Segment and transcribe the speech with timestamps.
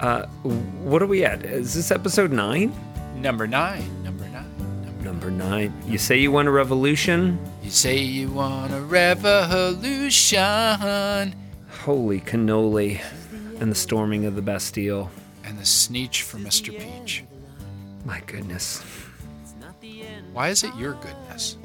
[0.00, 0.26] Uh,
[0.82, 1.44] what are we at?
[1.44, 2.74] Is this episode nine?
[3.16, 4.02] Number nine.
[4.02, 4.44] Number nine.
[4.82, 5.72] Number Number nine.
[5.86, 7.38] You say you want a revolution?
[7.62, 10.44] You say you want a revolution.
[11.82, 13.00] Holy cannoli.
[13.60, 15.10] And the storming of the Bastille.
[15.44, 16.76] And the sneech for Mr.
[16.78, 17.24] Peach.
[18.04, 18.82] My goodness.
[20.32, 21.56] Why is it your goodness?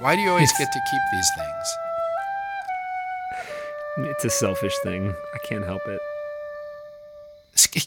[0.00, 1.66] Why do you always get to keep these things?
[4.10, 5.10] It's a selfish thing.
[5.10, 6.00] I can't help it.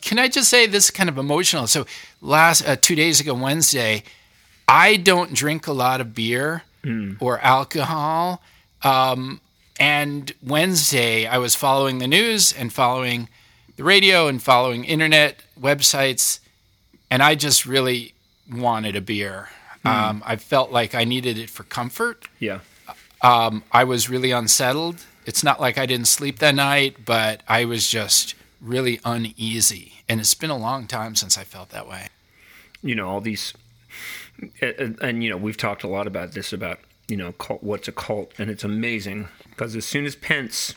[0.02, 1.68] Can I just say this is kind of emotional?
[1.68, 1.86] So
[2.22, 4.04] last uh, two days ago, Wednesday,
[4.68, 6.64] I don't drink a lot of beer
[7.20, 8.42] or alcohol.
[8.82, 9.40] Um,
[9.80, 13.30] and Wednesday, I was following the news and following
[13.76, 16.40] the radio and following internet websites,
[17.10, 18.14] and I just really
[18.52, 19.50] wanted a beer.
[19.86, 22.28] Um, I felt like I needed it for comfort.
[22.40, 22.60] Yeah.
[23.22, 25.04] Um, I was really unsettled.
[25.26, 29.94] It's not like I didn't sleep that night, but I was just really uneasy.
[30.08, 32.08] And it's been a long time since I felt that way.
[32.82, 33.54] you know all these
[34.62, 37.88] and, and you know we've talked a lot about this about you know cult, what's
[37.88, 40.74] a cult and it's amazing because as soon as pence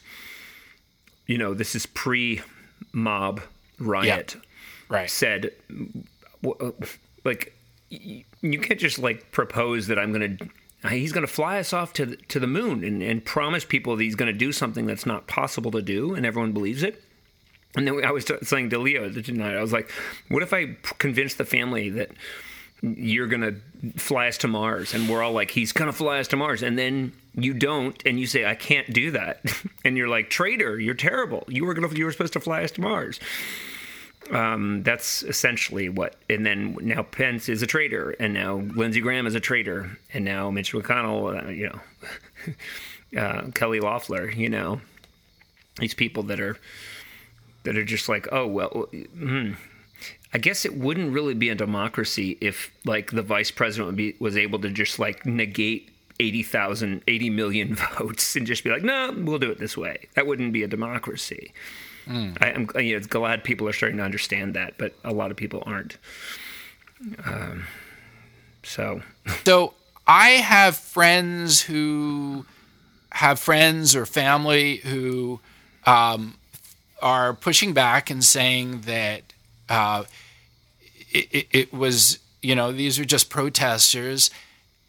[1.26, 2.42] you know this is pre
[2.92, 3.40] mob
[3.78, 4.36] riot
[4.88, 5.10] Right.
[5.10, 5.50] said
[6.44, 6.70] uh,
[7.24, 7.56] like
[7.90, 10.36] you can't just like propose that i'm gonna
[10.90, 14.02] he's gonna fly us off to the, to the moon and, and promise people that
[14.04, 17.02] he's gonna do something that's not possible to do and everyone believes it
[17.76, 19.90] and then I was saying to Leo tonight, I was like,
[20.28, 22.10] what if I convince the family that
[22.82, 24.94] you're going to fly us to Mars?
[24.94, 26.62] And we're all like, he's going to fly us to Mars.
[26.62, 29.42] And then you don't, and you say, I can't do that.
[29.84, 31.44] and you're like, traitor, you're terrible.
[31.48, 33.20] You were to, you were supposed to fly us to Mars.
[34.30, 36.16] Um, that's essentially what.
[36.28, 40.24] And then now Pence is a traitor, and now Lindsey Graham is a traitor, and
[40.24, 44.80] now Mitch McConnell, uh, you know, uh, Kelly Loeffler, you know,
[45.78, 46.56] these people that are
[47.66, 49.52] that are just like, oh well, hmm.
[50.32, 54.16] I guess it wouldn't really be a democracy if like the vice president would be,
[54.18, 59.14] was able to just like negate 80,000, 80 million votes and just be like, no,
[59.16, 60.08] we'll do it this way.
[60.14, 61.52] That wouldn't be a democracy.
[62.08, 65.36] I, I'm you know, glad people are starting to understand that, but a lot of
[65.36, 65.96] people aren't.
[67.24, 67.66] Um,
[68.62, 69.02] so
[69.44, 69.74] So
[70.06, 72.46] I have friends who
[73.10, 75.40] have friends or family who
[75.84, 76.34] um,
[77.02, 79.22] are pushing back and saying that
[79.68, 80.04] uh,
[81.10, 84.30] it, it, it was, you know, these are just protesters.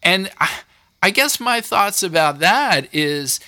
[0.02, 0.60] And I,
[1.02, 3.40] I guess my thoughts about that is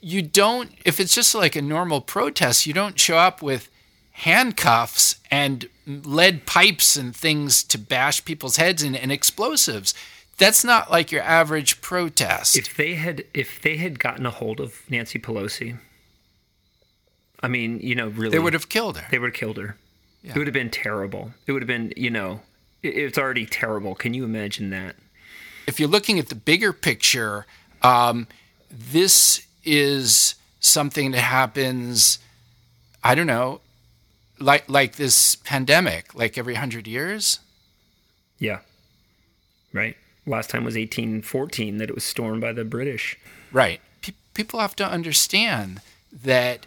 [0.00, 3.68] you don't, if it's just like a normal protest, you don't show up with
[4.12, 9.94] handcuffs and lead pipes and things to bash people's heads and, and explosives.
[10.38, 12.56] That's not like your average protest.
[12.56, 15.78] if they had if they had gotten a hold of Nancy Pelosi,
[17.42, 19.06] I mean, you know, really, they would have killed her.
[19.10, 19.76] They would have killed her.
[20.22, 21.32] It would have been terrible.
[21.46, 22.40] It would have been, you know,
[22.82, 23.94] it's already terrible.
[23.96, 24.96] Can you imagine that?
[25.66, 27.46] if you're looking at the bigger picture,
[27.82, 28.26] um,
[28.70, 32.18] this is something that happens.
[33.04, 33.60] I don't know,
[34.38, 37.40] like like this pandemic, like every hundred years.
[38.38, 38.60] Yeah.
[39.72, 39.96] Right.
[40.26, 43.18] Last time was 1814 that it was stormed by the British.
[43.52, 43.80] Right.
[44.02, 45.80] Pe- people have to understand
[46.12, 46.66] that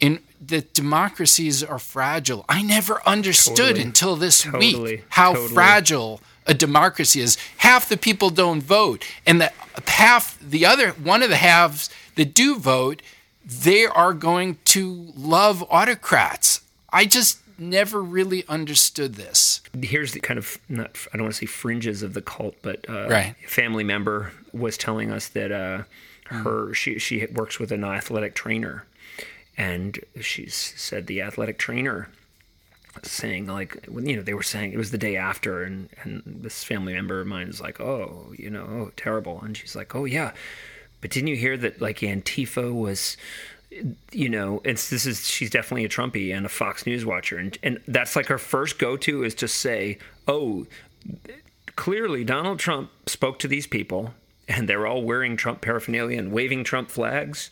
[0.00, 2.44] in that democracies are fragile.
[2.48, 3.82] I never understood Totally.
[3.82, 4.74] until this Totally.
[4.82, 5.54] week how Totally.
[5.54, 7.36] fragile a democracy is.
[7.58, 9.52] Half the people don't vote, and the
[9.86, 13.02] half the other one of the halves that do vote,
[13.44, 16.60] they are going to love autocrats.
[16.90, 19.60] I just never really understood this.
[19.82, 22.88] Here's the kind of not I don't want to say fringes of the cult, but
[22.88, 23.34] uh, Right.
[23.44, 25.82] a family member was telling us that uh,
[26.26, 28.84] her she she works with an athletic trainer,
[29.58, 32.08] and she said the athletic trainer
[33.02, 36.64] saying like you know they were saying it was the day after and and this
[36.64, 39.40] family member of mine is like oh you know oh terrible.
[39.42, 40.32] And she's like oh yeah
[41.00, 43.16] but didn't you hear that like antifa was
[44.12, 47.36] you know it's this is she's definitely a trumpy and a fox news watcher.
[47.36, 50.66] And and that's like her first go-to is to say oh
[51.76, 54.12] clearly donald trump spoke to these people
[54.48, 57.50] and they're all wearing trump paraphernalia and waving trump flags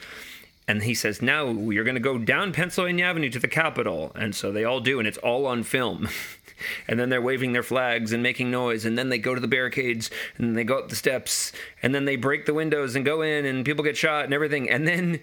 [0.69, 4.35] and he says, "Now you're going to go down Pennsylvania Avenue to the Capitol," and
[4.35, 6.09] so they all do, and it's all on film.
[6.89, 9.49] and then they're waving their flags and making noise, and then they go to the
[9.49, 11.53] barricades, and they go up the steps,
[11.83, 14.69] and then they break the windows and go in, and people get shot and everything,
[14.71, 15.21] and then.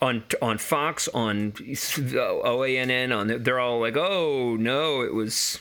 [0.00, 5.58] On, on Fox, on OANN, on they're all like, "Oh no, it was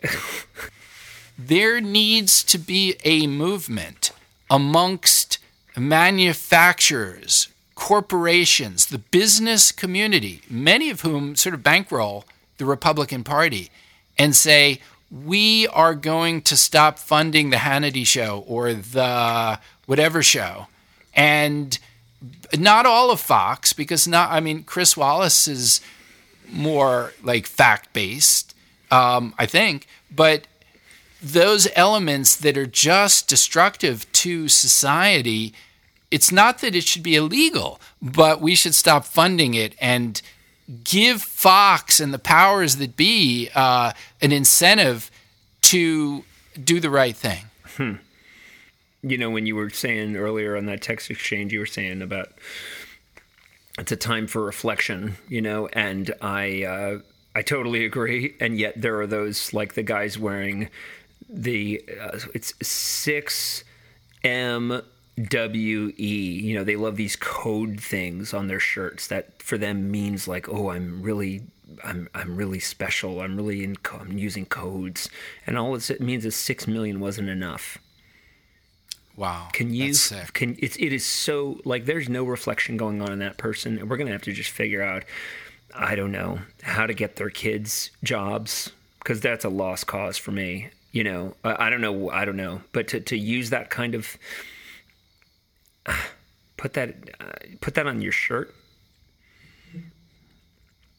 [1.38, 4.12] there needs to be a movement
[4.50, 5.38] amongst
[5.76, 12.24] manufacturers, corporations, the business community, many of whom sort of bankroll
[12.58, 13.70] the Republican Party,
[14.16, 14.80] and say,
[15.10, 20.66] we are going to stop funding the Hannity show or the whatever show.
[21.14, 21.78] And
[22.56, 25.80] not all of Fox, because not, I mean, Chris Wallace is
[26.50, 28.54] more like fact based,
[28.90, 30.46] um, I think, but
[31.22, 35.54] those elements that are just destructive to society,
[36.14, 40.22] it's not that it should be illegal, but we should stop funding it and
[40.84, 45.10] give Fox and the powers that be uh, an incentive
[45.62, 46.24] to
[46.62, 47.44] do the right thing.
[47.76, 47.94] Hmm.
[49.02, 52.28] You know, when you were saying earlier on that text exchange, you were saying about
[53.76, 56.98] it's a time for reflection, you know, and I uh,
[57.34, 58.36] I totally agree.
[58.40, 60.70] And yet there are those like the guys wearing
[61.28, 63.64] the uh, it's six
[64.22, 64.80] M
[65.22, 66.40] W E.
[66.42, 70.48] You know, they love these code things on their shirts that for them means like,
[70.48, 71.42] oh, I'm really
[71.82, 73.20] I'm I'm really special.
[73.20, 73.76] I'm really in.
[73.92, 75.08] I'm using codes,
[75.46, 77.78] and all it means is six million wasn't enough.
[79.16, 79.48] Wow.
[79.52, 79.94] Can you
[80.32, 83.88] can it's it is so like there's no reflection going on in that person and
[83.88, 85.04] we're going to have to just figure out
[85.74, 88.72] I don't know how to get their kids jobs
[89.04, 91.36] cuz that's a lost cause for me, you know.
[91.44, 94.16] I, I don't know I don't know, but to to use that kind of
[96.56, 98.54] put that uh, put that on your shirt.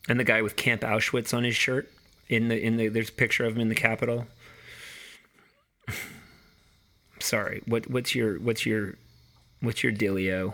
[0.08, 1.92] And the guy with Camp Auschwitz on his shirt
[2.30, 4.28] in the in the there's a picture of him in the Capitol
[7.20, 7.62] sorry.
[7.66, 8.96] What what's your what's your
[9.62, 10.54] what's your dealio?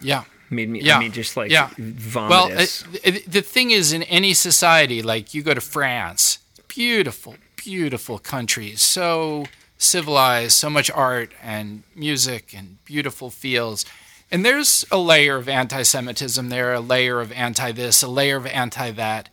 [0.00, 0.24] Yeah.
[0.50, 0.82] Made me.
[0.82, 0.96] Yeah.
[0.96, 1.70] I mean, just like yeah.
[1.78, 2.86] vomitous.
[2.86, 8.18] Well, it, the thing is, in any society, like you go to France, beautiful, beautiful
[8.18, 9.46] country, so
[9.82, 13.84] civilized, so much art and music and beautiful fields.
[14.30, 18.36] And there's a layer of anti Semitism there, a layer of anti this, a layer
[18.36, 19.28] of anti that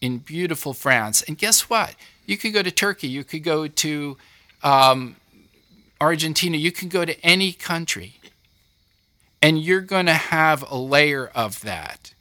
[0.00, 1.22] in beautiful France.
[1.22, 1.94] And guess what?
[2.26, 4.16] You could go to Turkey, you could go to
[4.62, 5.16] um,
[6.00, 8.14] Argentina, you can go to any country,
[9.42, 12.14] and you're going to have a layer of that.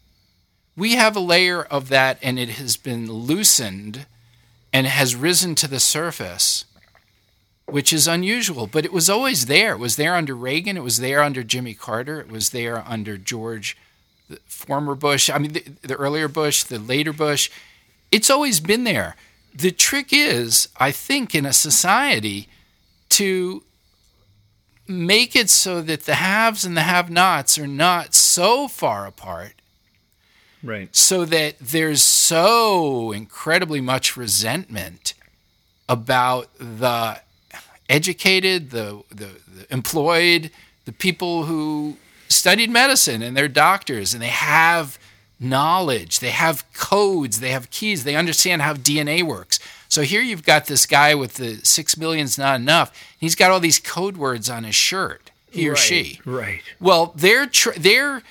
[0.76, 4.06] We have a layer of that, and it has been loosened
[4.72, 6.66] and has risen to the surface,
[7.72, 9.74] which is unusual, but it was always there.
[9.74, 13.18] It was there under Reagan, it was there under Jimmy Carter, it was there under
[13.18, 13.78] George,
[14.30, 17.50] the former Bush, I mean, the, the earlier Bush, the later Bush.
[18.12, 19.16] It's always been there
[19.54, 22.48] the trick is, I think, in a society
[23.10, 23.64] to
[24.88, 29.54] make it so that the haves and the have nots are not so far apart.
[30.64, 30.94] Right.
[30.96, 35.14] So that there's so incredibly much resentment
[35.88, 37.22] about the
[37.90, 40.52] educated, the, the, the employed,
[40.86, 41.98] the people who
[42.30, 44.98] studied medicine and they're doctors and they have
[45.40, 49.60] knowledge, they have codes, they have keys, they understand how DNA works.
[49.88, 52.92] So here you've got this guy with the six million's not enough.
[53.20, 56.22] He's got all these code words on his shirt, he or she.
[56.26, 56.62] Right.
[56.80, 58.22] Well, they're tr- they're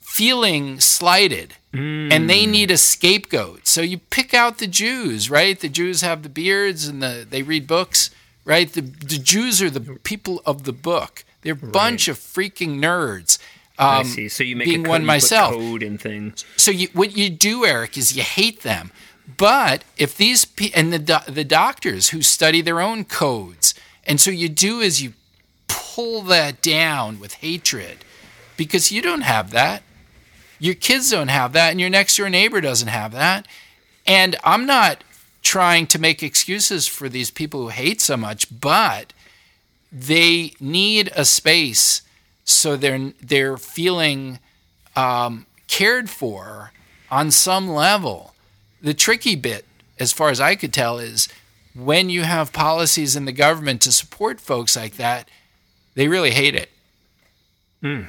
[0.00, 2.12] feeling slighted mm.
[2.12, 3.66] and they need a scapegoat.
[3.66, 5.58] So you pick out the Jews, right?
[5.58, 8.10] The Jews have the beards and the they read books,
[8.44, 8.72] right?
[8.72, 11.24] The the Jews are the people of the book.
[11.42, 11.72] They're a right.
[11.72, 13.38] bunch of freaking nerds.
[13.78, 14.28] Um, I see.
[14.28, 15.54] So you make being code, one myself.
[15.54, 16.44] code and things.
[16.56, 18.92] So you, what you do, Eric, is you hate them.
[19.36, 24.48] But if these and the the doctors who study their own codes, and so you
[24.48, 25.14] do is you
[25.68, 27.98] pull that down with hatred,
[28.56, 29.82] because you don't have that.
[30.58, 33.48] Your kids don't have that, and your next door neighbor doesn't have that.
[34.06, 35.02] And I'm not
[35.42, 39.12] trying to make excuses for these people who hate so much, but
[39.90, 42.02] they need a space
[42.44, 44.38] so they're they're feeling
[44.96, 46.72] um, cared for
[47.10, 48.34] on some level.
[48.80, 49.64] The tricky bit,
[49.98, 51.28] as far as I could tell, is
[51.74, 55.28] when you have policies in the government to support folks like that,
[55.94, 56.70] they really hate it.
[57.82, 58.08] Mm.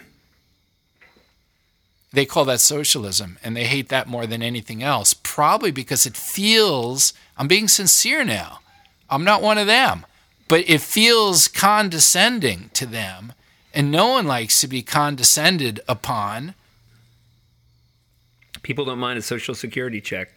[2.11, 6.15] They call that socialism, and they hate that more than anything else, probably because it
[6.15, 8.59] feels, I'm being sincere now,
[9.09, 10.05] I'm not one of them,
[10.47, 13.33] but it feels condescending to them
[13.73, 16.53] and no one likes to be condescended upon.
[18.61, 20.35] People don't mind a social security check.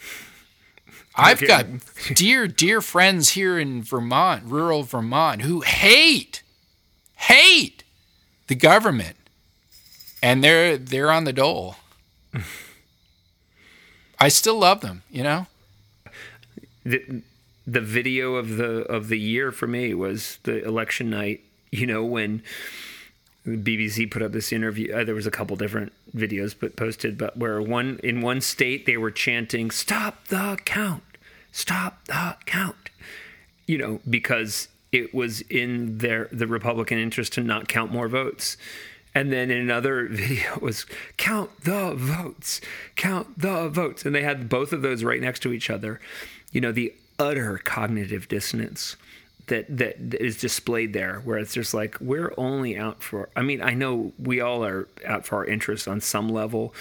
[1.16, 1.66] I've got
[2.14, 6.42] dear, dear friends here in Vermont, rural Vermont, who hate,
[7.16, 7.82] hate
[8.46, 9.16] the government,
[10.22, 11.74] and they're they're on the dole.
[14.20, 15.48] I still love them, you know.
[16.90, 17.22] The
[17.66, 22.04] the video of the of the year for me was the election night you know,
[22.04, 22.42] when
[23.46, 27.36] BBC put up this interview, uh, there was a couple different videos but posted, but
[27.36, 31.02] where one in one state they were chanting "Stop the count,
[31.52, 32.90] stop the count,"
[33.66, 38.56] you know, because it was in their the Republican interest to not count more votes.
[39.14, 40.84] And then in another video was
[41.16, 42.60] count the votes,
[42.94, 46.00] count the votes, and they had both of those right next to each other.
[46.52, 48.96] You know, the utter cognitive dissonance
[49.48, 53.60] that that is displayed there where it's just like we're only out for i mean
[53.60, 56.72] i know we all are out for our interests on some level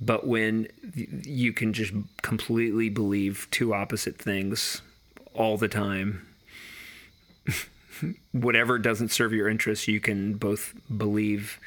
[0.00, 1.92] but when you can just
[2.22, 4.82] completely believe two opposite things
[5.34, 6.26] all the time
[8.32, 11.58] whatever doesn't serve your interests you can both believe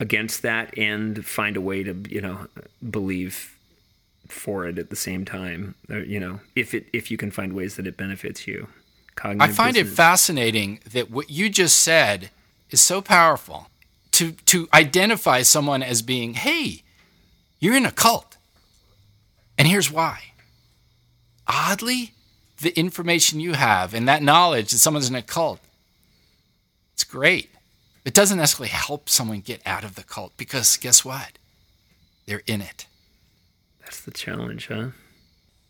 [0.00, 2.46] against that and find a way to you know
[2.90, 3.56] believe
[4.32, 7.52] for it at the same time uh, you know if it if you can find
[7.52, 8.68] ways that it benefits you
[9.14, 9.92] Cognitive I find dissonance.
[9.92, 12.30] it fascinating that what you just said
[12.70, 13.68] is so powerful
[14.12, 16.82] to to identify someone as being, hey,
[17.60, 18.36] you're in a cult.
[19.58, 20.32] And here's why.
[21.46, 22.12] Oddly,
[22.60, 25.60] the information you have and that knowledge that someone's in a cult,
[26.94, 27.50] it's great.
[28.04, 31.38] It doesn't necessarily help someone get out of the cult because guess what?
[32.26, 32.86] They're in it.
[33.92, 34.86] That's the challenge, huh?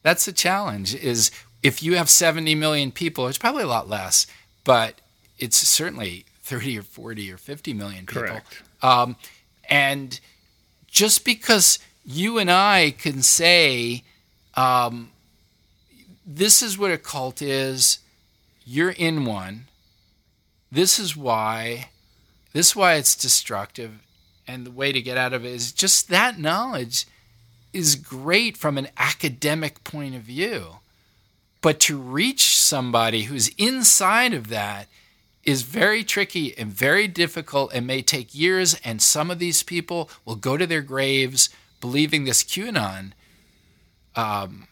[0.04, 4.28] That's the challenge is if you have 70 million people, it's probably a lot less,
[4.62, 5.00] but
[5.40, 8.22] it's certainly 30 or 40 or 50 million people.
[8.22, 8.62] Correct.
[8.80, 9.16] Um,
[9.68, 10.20] and
[10.86, 14.04] just because you and I can say,
[14.54, 15.10] um,
[16.24, 17.98] this is what a cult is,
[18.64, 19.66] you're in one,
[20.70, 21.88] this is why,
[22.52, 23.98] this is why it's destructive,
[24.46, 27.06] and the way to get out of it is just that knowledge
[27.72, 30.78] is great from an academic point of view.
[31.60, 34.88] But to reach somebody who's inside of that
[35.44, 38.78] is very tricky and very difficult and may take years.
[38.84, 41.50] And some of these people will go to their graves
[41.80, 43.12] believing this QAnon
[44.14, 44.66] um,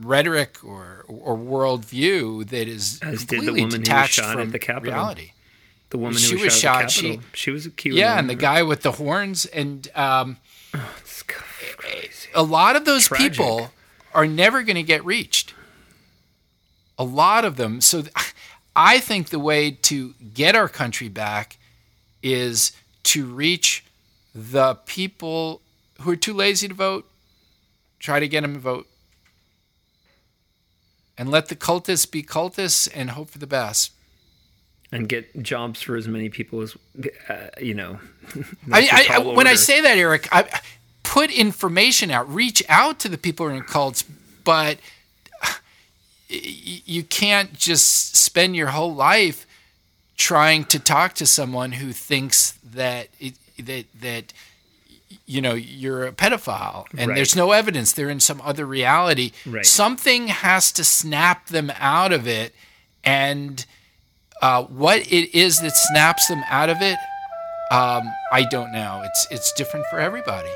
[0.00, 4.50] rhetoric or or worldview that is As completely detached from
[4.82, 5.32] reality.
[5.90, 7.96] The woman she who was, shot, she, she was a QAnon.
[7.96, 10.36] Yeah, and the guy with the horns and um,
[10.74, 10.94] oh,
[11.26, 12.28] crazy.
[12.34, 13.32] a lot of those Tragic.
[13.32, 13.70] people
[14.14, 15.54] are never going to get reached
[17.00, 17.80] a lot of them.
[17.80, 18.04] So
[18.76, 21.56] I think the way to get our country back
[22.22, 22.72] is
[23.04, 23.84] to reach
[24.34, 25.62] the people
[26.02, 27.10] who are too lazy to vote,
[27.98, 28.86] try to get them to vote.
[31.16, 33.92] And let the cultists be cultists and hope for the best.
[34.92, 36.76] And get jobs for as many people as,
[37.28, 38.00] uh, you know.
[38.72, 40.60] I, I, when I say that, Eric, I
[41.04, 44.02] put information out, reach out to the people who are in cults,
[44.44, 44.78] but
[46.28, 49.46] you can't just spend your whole life
[50.16, 54.32] trying to talk to someone who thinks that it, that that
[55.26, 57.14] you know you're a pedophile and right.
[57.14, 59.64] there's no evidence they're in some other reality right.
[59.64, 62.54] something has to snap them out of it
[63.02, 63.64] and
[64.42, 66.98] uh, what it is that snaps them out of it
[67.70, 70.50] um, i don't know it's it's different for everybody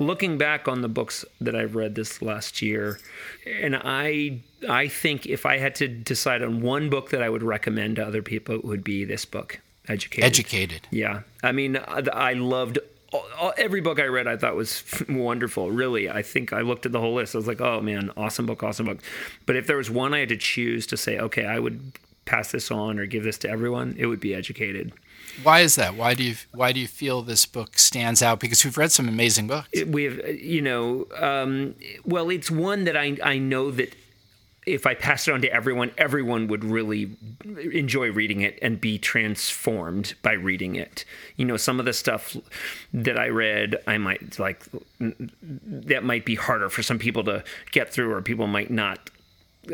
[0.00, 2.98] looking back on the books that I've read this last year,
[3.46, 7.42] and I I think if I had to decide on one book that I would
[7.42, 10.24] recommend to other people, it would be this book, Educated.
[10.24, 10.88] Educated.
[10.90, 12.78] Yeah, I mean, I loved
[13.58, 14.26] every book I read.
[14.26, 15.70] I thought was wonderful.
[15.70, 17.34] Really, I think I looked at the whole list.
[17.34, 18.98] I was like, oh man, awesome book, awesome book.
[19.46, 21.92] But if there was one I had to choose to say, okay, I would
[22.30, 24.92] pass this on or give this to everyone, it would be Educated.
[25.42, 25.94] Why is that?
[25.94, 28.40] Why do you why do you feel this book stands out?
[28.40, 29.68] Because we've read some amazing books.
[29.86, 33.94] We have, you know, um, well, it's one that I I know that
[34.66, 38.98] if I passed it on to everyone, everyone would really enjoy reading it and be
[38.98, 41.04] transformed by reading it.
[41.36, 42.36] You know, some of the stuff
[42.92, 44.62] that I read, I might like
[45.00, 49.10] that might be harder for some people to get through, or people might not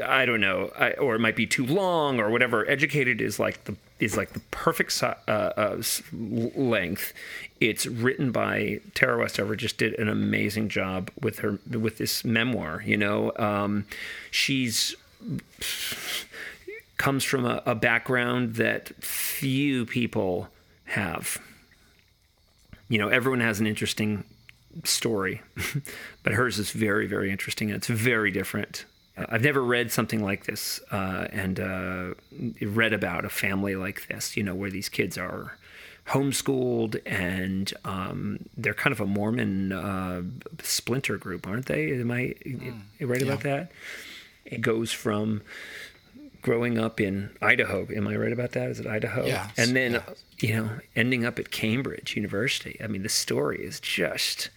[0.04, 2.68] I don't know, I, or it might be too long or whatever.
[2.68, 7.12] Educated is like the is like the perfect uh, uh, length.
[7.60, 9.56] It's written by Tara Westover.
[9.56, 12.82] Just did an amazing job with her with this memoir.
[12.84, 13.86] You know, um,
[14.30, 14.94] she's
[16.98, 20.48] comes from a, a background that few people
[20.86, 21.38] have.
[22.88, 24.24] You know, everyone has an interesting
[24.84, 25.42] story,
[26.22, 28.84] but hers is very, very interesting and it's very different
[29.16, 32.14] I've never read something like this uh, and uh,
[32.60, 35.56] read about a family like this, you know, where these kids are
[36.08, 40.22] homeschooled and um, they're kind of a Mormon uh,
[40.62, 41.92] splinter group, aren't they?
[41.92, 43.26] Am I mm, right yeah.
[43.26, 43.72] about that?
[44.44, 45.42] It goes from
[46.42, 47.88] growing up in Idaho.
[47.92, 48.70] Am I right about that?
[48.70, 49.26] Is it Idaho?
[49.26, 50.24] Yes, And then, yes.
[50.38, 52.76] you know, ending up at Cambridge University.
[52.82, 54.50] I mean, the story is just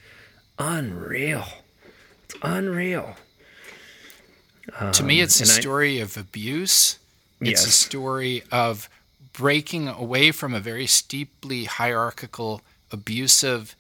[0.60, 1.46] unreal.
[2.26, 3.16] It's unreal.
[4.94, 7.00] To me, it's a and I- story of abuse.
[7.42, 8.90] It's a story of
[9.32, 12.62] breaking away from a very steeply hierarchical,
[12.92, 13.76] abusive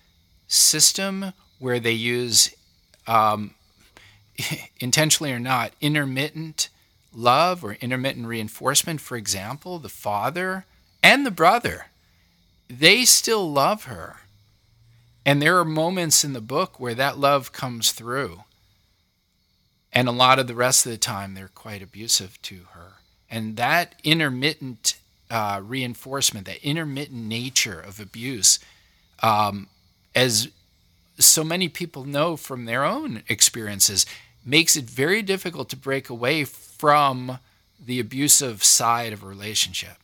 [0.47, 2.53] system where they use,
[3.05, 3.53] um,
[4.79, 6.69] intentionally or not, intermittent
[7.13, 9.01] love or intermittent reinforcement.
[9.01, 10.65] For example, the father
[11.03, 11.87] and the brother,
[12.69, 14.17] they still love her.
[15.25, 18.43] And there are moments in the book where that love comes through.
[19.91, 22.93] And a lot of the rest of the time, they're quite abusive to her.
[23.29, 24.95] And that intermittent
[25.29, 28.59] uh, reinforcement, that intermittent nature of abuse,
[29.21, 29.67] um,
[30.15, 30.49] as
[31.17, 34.05] so many people know from their own experiences,
[34.45, 37.39] makes it very difficult to break away from
[37.83, 39.97] the abusive side of a relationship.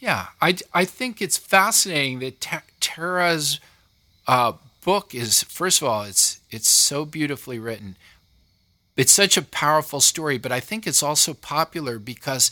[0.00, 3.60] Yeah, I, I think it's fascinating that Ta- Tara's
[4.26, 4.52] uh,
[4.88, 7.94] book is first of all it's it's so beautifully written.
[8.96, 12.50] It's such a powerful story, but I think it's also popular because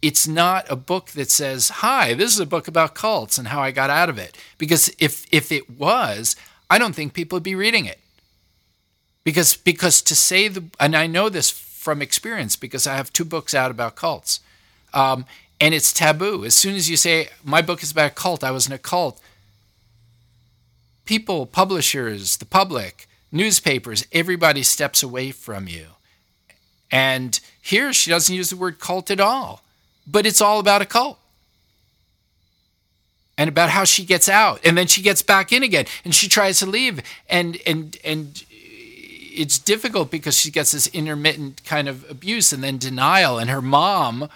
[0.00, 3.60] it's not a book that says, "Hi, this is a book about cults and how
[3.62, 6.36] I got out of it." Because if if it was,
[6.70, 7.98] I don't think people would be reading it.
[9.24, 13.24] Because because to say the and I know this from experience because I have two
[13.24, 14.38] books out about cults.
[14.94, 15.26] Um,
[15.60, 16.44] and it's taboo.
[16.44, 18.78] As soon as you say my book is about a cult, I was in a
[18.92, 19.20] cult.
[21.06, 25.86] People, publishers, the public, newspapers, everybody steps away from you.
[26.90, 29.62] And here she doesn't use the word cult at all,
[30.06, 31.18] but it's all about a cult
[33.38, 36.28] and about how she gets out and then she gets back in again and she
[36.28, 42.08] tries to leave and and and it's difficult because she gets this intermittent kind of
[42.10, 44.30] abuse and then denial and her mom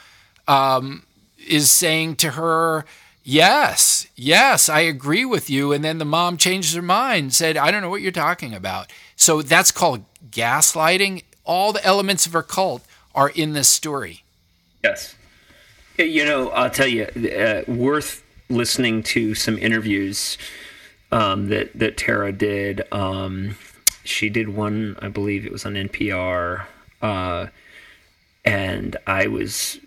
[0.46, 1.04] um,
[1.48, 2.84] is saying to her
[3.30, 7.70] yes yes i agree with you and then the mom changes her mind said i
[7.70, 12.42] don't know what you're talking about so that's called gaslighting all the elements of her
[12.42, 14.22] cult are in this story
[14.82, 15.14] Yes.
[15.98, 20.38] You know, I'll tell you, uh, worth listening to some interviews
[21.12, 22.82] um, that that Tara did.
[22.92, 23.56] Um,
[24.04, 26.64] she did one, I believe it was on NPR,
[27.02, 27.46] uh,
[28.44, 29.78] and I was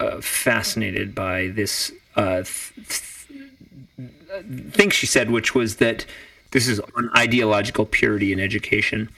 [0.00, 6.06] uh, fascinated by this uh, th- th- thing she said, which was that
[6.50, 9.10] this is on ideological purity in education.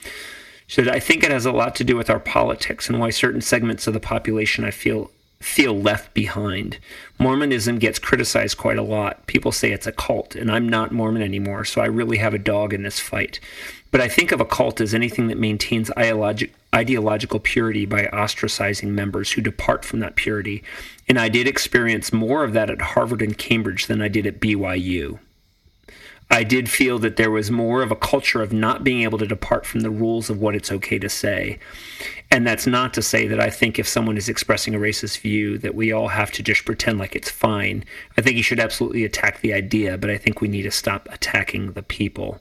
[0.67, 3.11] She said, I think it has a lot to do with our politics and why
[3.11, 6.79] certain segments of the population I feel feel left behind.
[7.19, 9.27] Mormonism gets criticized quite a lot.
[9.27, 12.39] People say it's a cult, and I'm not Mormon anymore, so I really have a
[12.39, 13.39] dog in this fight.
[13.97, 18.89] But I think of a cult as anything that maintains ideologi- ideological purity by ostracizing
[18.89, 20.63] members who depart from that purity.
[21.09, 24.39] And I did experience more of that at Harvard and Cambridge than I did at
[24.39, 25.19] BYU.
[26.31, 29.27] I did feel that there was more of a culture of not being able to
[29.27, 31.59] depart from the rules of what it's okay to say.
[32.31, 35.57] And that's not to say that I think if someone is expressing a racist view
[35.57, 37.83] that we all have to just pretend like it's fine.
[38.19, 41.09] I think you should absolutely attack the idea, but I think we need to stop
[41.11, 42.41] attacking the people.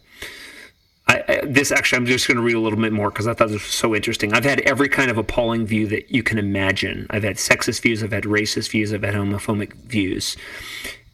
[1.08, 3.34] I, I, this actually, I'm just going to read a little bit more because I
[3.34, 4.34] thought this was so interesting.
[4.34, 7.06] I've had every kind of appalling view that you can imagine.
[7.10, 10.36] I've had sexist views, I've had racist views, I've had homophobic views.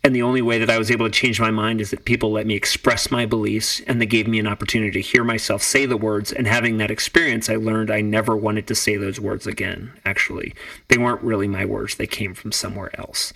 [0.04, 2.32] And the only way that I was able to change my mind is that people
[2.32, 5.86] let me express my beliefs and they gave me an opportunity to hear myself say
[5.86, 6.32] the words.
[6.32, 10.56] And having that experience, I learned I never wanted to say those words again, actually.
[10.88, 13.32] They weren't really my words, they came from somewhere else.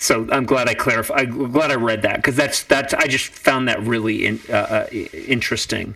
[0.00, 1.28] So I'm glad I clarified.
[1.28, 2.94] I'm glad I read that because that's that's.
[2.94, 5.94] I just found that really in, uh, uh, interesting.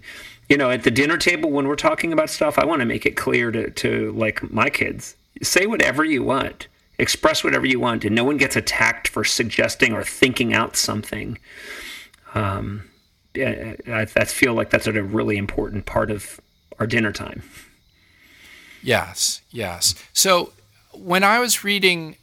[0.49, 3.07] You know, at the dinner table when we're talking about stuff, I want to make
[3.07, 5.17] it clear to to like my kids.
[5.43, 9.93] Say whatever you want express whatever you want and no one gets attacked for suggesting
[9.93, 11.39] or thinking out something
[12.35, 12.89] um,
[13.37, 16.41] I, I feel like that's a really important part of
[16.79, 17.43] our dinner time
[18.83, 20.53] yes yes so
[20.93, 22.17] when i was reading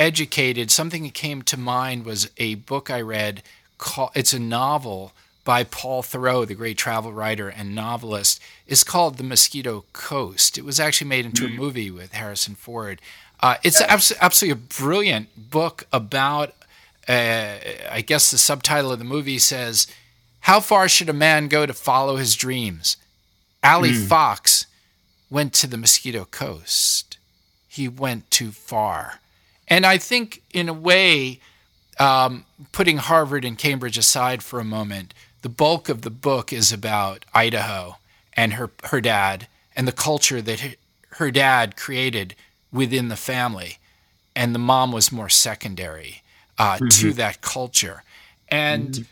[0.00, 3.42] educated something that came to mind was a book i read
[3.78, 5.12] called it's a novel
[5.44, 10.58] by Paul Theroux, the great travel writer and novelist, is called The Mosquito Coast.
[10.58, 13.00] It was actually made into a movie with Harrison Ford.
[13.40, 16.54] Uh, it's abs- absolutely a brilliant book about,
[17.08, 17.54] uh,
[17.90, 19.86] I guess the subtitle of the movie says,
[20.40, 22.98] How Far Should a Man Go to Follow His Dreams?
[23.62, 24.06] Allie mm.
[24.06, 24.66] Fox
[25.30, 27.16] went to the Mosquito Coast.
[27.66, 29.19] He went too far.
[29.70, 31.40] And I think, in a way,
[31.98, 36.72] um, putting Harvard and Cambridge aside for a moment, the bulk of the book is
[36.72, 37.96] about Idaho
[38.34, 40.76] and her, her dad and the culture that
[41.12, 42.34] her dad created
[42.72, 43.78] within the family,
[44.34, 46.22] and the mom was more secondary
[46.58, 46.88] uh, mm-hmm.
[46.88, 48.02] to that culture.
[48.48, 49.02] And mm-hmm.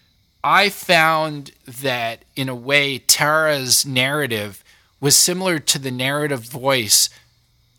[0.44, 4.62] I found that in a way, Tara's narrative
[5.00, 7.08] was similar to the narrative voice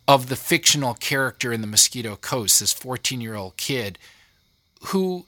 [0.10, 4.00] of the fictional character in the Mosquito Coast, this 14 year old kid
[4.88, 5.24] who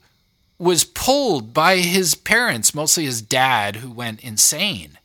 [0.58, 4.98] was pulled by his parents, mostly his dad, who went insane,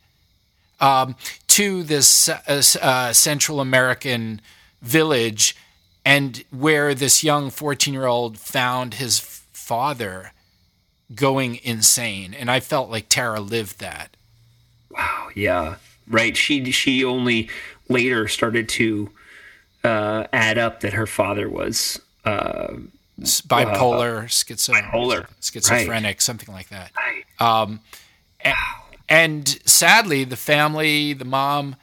[0.79, 1.15] um,
[1.47, 4.41] to this uh, uh, Central American
[4.81, 5.55] village,
[6.03, 10.31] and where this young 14 year old found his father
[11.13, 12.33] going insane.
[12.33, 14.17] And I felt like Tara lived that.
[14.89, 15.27] Wow.
[15.35, 15.75] Yeah.
[16.07, 16.35] Right.
[16.35, 17.47] She she only
[17.89, 19.11] later started to
[19.83, 22.75] uh, add up that her father was uh,
[23.19, 26.21] bipolar, uh, schizo, bipolar, schizophrenic, right.
[26.21, 26.91] something like that.
[26.95, 27.23] Right.
[27.39, 27.79] Um,
[28.41, 28.55] and,
[29.09, 31.75] and sadly, the family, the mom,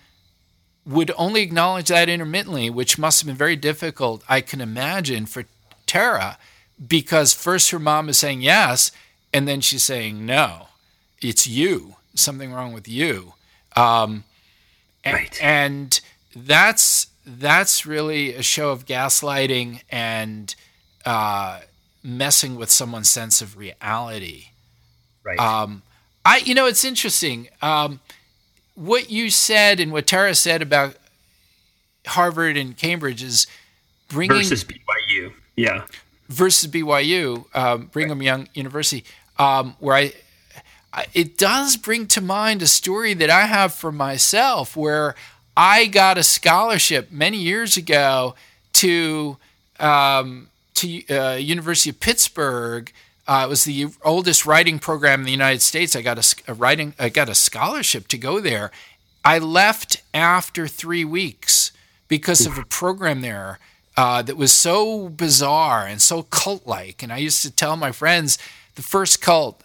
[0.86, 5.44] would only acknowledge that intermittently, which must have been very difficult, I can imagine, for
[5.86, 6.38] Tara,
[6.86, 8.92] because first her mom is saying yes,
[9.32, 10.68] and then she's saying no,
[11.20, 13.34] it's you, something wrong with you.
[13.76, 14.24] Um,
[15.04, 15.38] right.
[15.42, 16.00] and
[16.36, 20.54] that's that's really a show of gaslighting and
[21.04, 21.60] uh,
[22.02, 24.46] messing with someone's sense of reality.
[25.24, 25.38] Right.
[25.38, 25.82] Um,
[26.24, 27.48] I, you know, it's interesting.
[27.62, 28.00] Um,
[28.74, 30.96] what you said and what Tara said about
[32.06, 33.46] Harvard and Cambridge is
[34.08, 35.32] bringing versus BYU.
[35.56, 35.84] Yeah.
[36.28, 38.24] Versus BYU, um, Brigham right.
[38.24, 39.04] Young University,
[39.38, 40.12] um, where I,
[40.92, 45.14] I, it does bring to mind a story that I have for myself, where
[45.56, 48.34] I got a scholarship many years ago
[48.74, 49.36] to
[49.78, 52.92] um, to uh, University of Pittsburgh.
[53.26, 55.96] Uh, it was the oldest writing program in the United States.
[55.96, 58.70] I got a, a, writing, I got a scholarship to go there.
[59.24, 61.72] I left after three weeks
[62.06, 63.58] because of a program there
[63.96, 67.02] uh, that was so bizarre and so cult-like.
[67.02, 68.36] And I used to tell my friends,
[68.74, 69.63] the first cult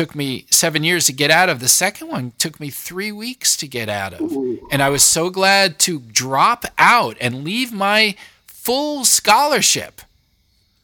[0.00, 1.60] took me seven years to get out of.
[1.60, 4.32] The second one took me three weeks to get out of.
[4.70, 8.14] And I was so glad to drop out and leave my
[8.46, 10.00] full scholarship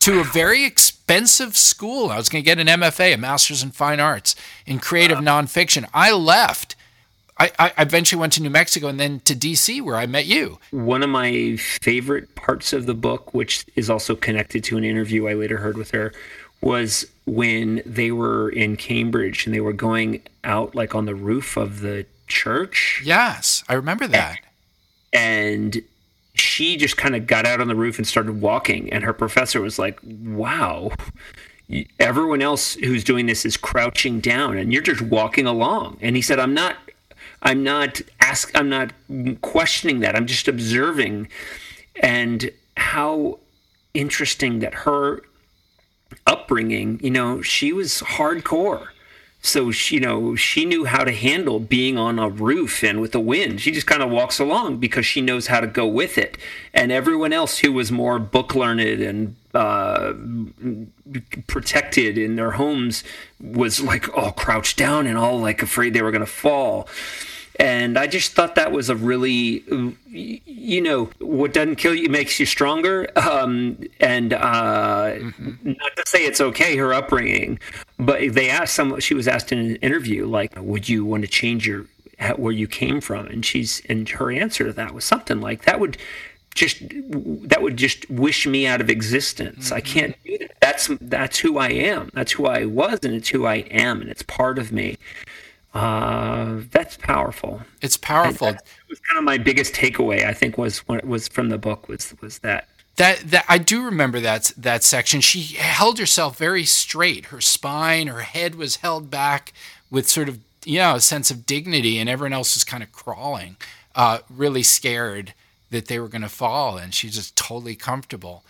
[0.00, 2.10] to a very expensive school.
[2.10, 5.40] I was going to get an MFA, a Master's in Fine Arts in Creative wow.
[5.40, 5.88] Nonfiction.
[5.94, 6.76] I left.
[7.38, 10.58] I, I, eventually went to New Mexico and then to DC, where I met you.
[10.72, 15.26] One of my favorite parts of the book, which is also connected to an interview
[15.26, 16.12] I later heard with her,
[16.60, 21.56] was when they were in Cambridge and they were going out like on the roof
[21.56, 23.02] of the church.
[23.04, 24.40] Yes, I remember that.
[25.12, 25.82] And
[26.38, 29.60] she just kind of got out on the roof and started walking and her professor
[29.60, 30.90] was like wow
[31.98, 36.22] everyone else who's doing this is crouching down and you're just walking along and he
[36.22, 36.76] said i'm not
[37.42, 38.92] i'm not ask i'm not
[39.40, 41.26] questioning that i'm just observing
[42.02, 43.38] and how
[43.94, 45.22] interesting that her
[46.26, 48.88] upbringing you know she was hardcore.
[49.42, 53.12] So she, you know she knew how to handle being on a roof and with
[53.12, 53.60] the wind.
[53.60, 56.36] She just kind of walks along because she knows how to go with it.
[56.74, 60.12] And everyone else who was more book learned and uh,
[61.46, 63.04] protected in their homes
[63.40, 66.88] was like all crouched down and all like afraid they were going to fall
[67.58, 69.64] and I just thought that was a really,
[70.10, 73.08] you know, what doesn't kill you makes you stronger.
[73.16, 75.72] Um, and uh, mm-hmm.
[75.72, 77.58] not to say it's okay her upbringing,
[77.98, 78.98] but they asked some.
[79.00, 81.86] She was asked in an interview, like, "Would you want to change your
[82.36, 85.80] where you came from?" And she's and her answer to that was something like, "That
[85.80, 85.96] would."
[86.54, 89.66] just that would just wish me out of existence.
[89.66, 89.74] Mm-hmm.
[89.74, 90.52] I can't do that.
[90.60, 92.10] That's that's who I am.
[92.14, 94.96] That's who I was, and it's who I am, and it's part of me.
[95.76, 97.60] Uh, that's powerful.
[97.82, 98.46] It's powerful.
[98.52, 100.24] That was kind of my biggest takeaway.
[100.24, 102.66] I think was it was from the book was was that.
[102.96, 105.20] That that I do remember that that section.
[105.20, 107.26] She held herself very straight.
[107.26, 109.52] Her spine, her head was held back
[109.90, 112.90] with sort of you know a sense of dignity, and everyone else was kind of
[112.90, 113.58] crawling,
[113.94, 115.34] uh, really scared
[115.70, 118.44] that they were going to fall, and she's just totally comfortable.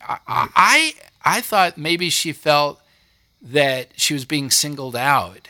[0.00, 0.94] I, I
[1.26, 2.80] I thought maybe she felt
[3.42, 5.48] that she was being singled out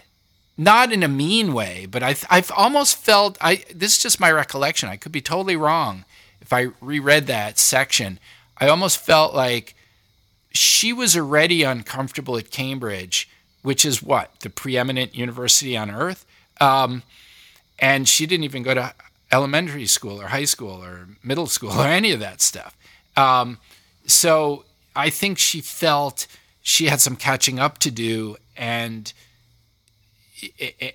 [0.61, 3.65] not in a mean way, but I, I've almost felt I.
[3.75, 4.91] This is just my recollection.
[4.91, 6.05] I could be totally wrong
[6.43, 8.19] if I reread that section.
[8.59, 9.75] I almost felt like
[10.51, 13.27] she was already uncomfortable at Cambridge,
[13.63, 16.27] which is what the preeminent university on earth,
[16.61, 17.05] um,
[17.79, 18.93] and she didn't even go to
[19.33, 22.77] elementary school or high school or middle school or any of that stuff.
[23.17, 23.57] Um,
[24.05, 26.27] so I think she felt
[26.61, 29.11] she had some catching up to do and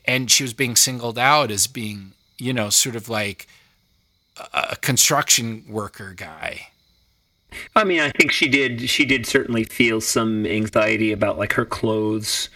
[0.06, 3.48] and she was being singled out as being, you know, sort of like
[4.54, 6.68] a construction worker guy.
[7.76, 8.90] I mean, I think she did.
[8.90, 12.50] She did certainly feel some anxiety about like her clothes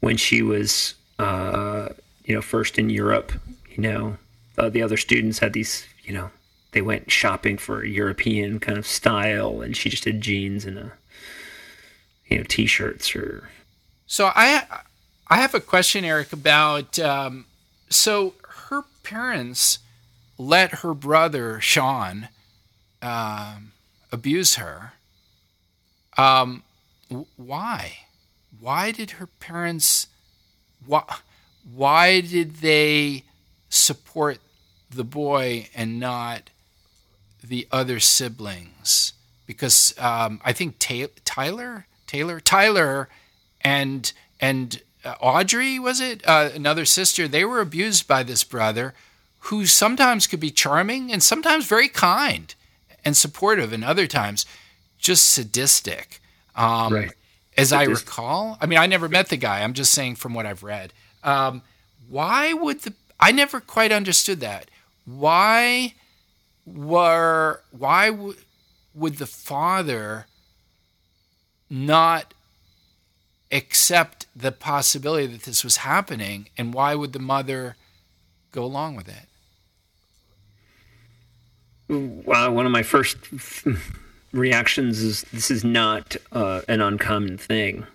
[0.00, 1.90] when she was, uh,
[2.24, 3.32] you know, first in Europe.
[3.70, 4.16] You know,
[4.58, 6.30] uh, the other students had these, you know,
[6.72, 10.92] they went shopping for European kind of style, and she just had jeans and a,
[12.26, 13.48] you know, t-shirts or.
[14.06, 14.66] So I,
[15.32, 17.46] I have a question, Eric, about um,
[17.88, 18.34] so
[18.68, 19.78] her parents
[20.36, 22.28] let her brother Sean
[23.00, 23.72] um,
[24.12, 24.92] abuse her.
[26.18, 26.64] Um,
[27.36, 28.00] why?
[28.60, 30.08] Why did her parents?
[30.84, 31.02] Why?
[31.64, 33.24] Why did they
[33.70, 34.36] support
[34.90, 36.50] the boy and not
[37.42, 39.14] the other siblings?
[39.46, 43.08] Because um, I think Ta- Tyler, Taylor, Tyler,
[43.62, 44.82] and and
[45.20, 47.26] Audrey was it uh, another sister?
[47.26, 48.94] They were abused by this brother
[49.46, 52.54] who sometimes could be charming and sometimes very kind
[53.04, 54.46] and supportive, and other times
[54.98, 56.20] just sadistic.
[56.54, 57.12] Um, right.
[57.58, 59.62] As I recall, I mean, I never met the guy.
[59.62, 60.92] I'm just saying from what I've read.
[61.22, 61.62] Um,
[62.08, 64.68] why would the I never quite understood that.
[65.04, 65.94] Why
[66.66, 68.36] were why w-
[68.94, 70.26] would the father
[71.70, 72.34] not
[73.52, 77.76] accept the possibility that this was happening, and why would the mother
[78.50, 79.28] go along with it?
[81.88, 83.18] Well, one of my first
[84.32, 87.86] reactions is this is not uh, an uncommon thing,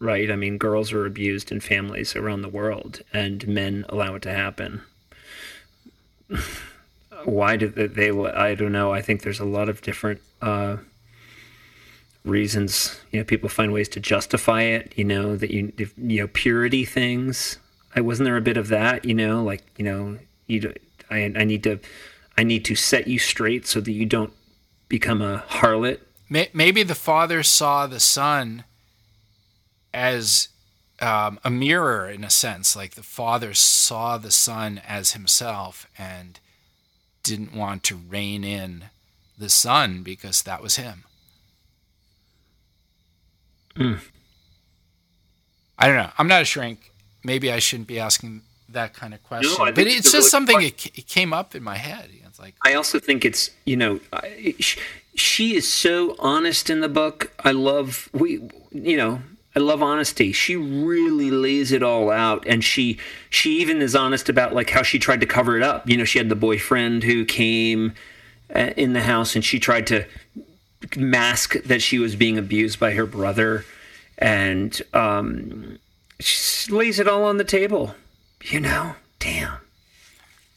[0.00, 0.30] right?
[0.30, 4.32] I mean, girls are abused in families around the world, and men allow it to
[4.32, 4.82] happen.
[7.24, 8.10] Why did they?
[8.10, 8.92] I don't know.
[8.92, 10.78] I think there's a lot of different uh,
[12.24, 13.00] reasons.
[13.10, 14.92] You know, people find ways to justify it.
[14.96, 17.58] You know that you you know purity things.
[17.94, 19.04] I wasn't there a bit of that.
[19.04, 20.72] You know, like you know, you
[21.10, 21.80] I I need to
[22.36, 24.32] I need to set you straight so that you don't
[24.88, 26.00] become a harlot.
[26.30, 28.64] Maybe the father saw the son
[29.94, 30.48] as
[31.00, 36.38] um, a mirror in a sense, like the father saw the son as himself and
[37.22, 38.86] didn't want to rein in
[39.38, 41.04] the son because that was him.
[43.78, 44.00] Mm.
[45.78, 46.10] I don't know.
[46.18, 46.92] I'm not a shrink.
[47.24, 50.86] Maybe I shouldn't be asking that kind of question, no, but it's just something it,
[50.98, 52.10] it came up in my head.
[52.38, 54.00] It's like I also think it's you know
[55.14, 57.32] she is so honest in the book.
[57.40, 59.22] I love we you know
[59.56, 60.30] I love honesty.
[60.30, 64.82] She really lays it all out, and she she even is honest about like how
[64.82, 65.88] she tried to cover it up.
[65.88, 67.94] You know, she had the boyfriend who came
[68.54, 70.06] uh, in the house, and she tried to
[70.96, 73.64] mask that she was being abused by her brother,
[74.16, 75.78] and um,
[76.20, 77.94] she lays it all on the table.
[78.42, 79.58] You know, damn.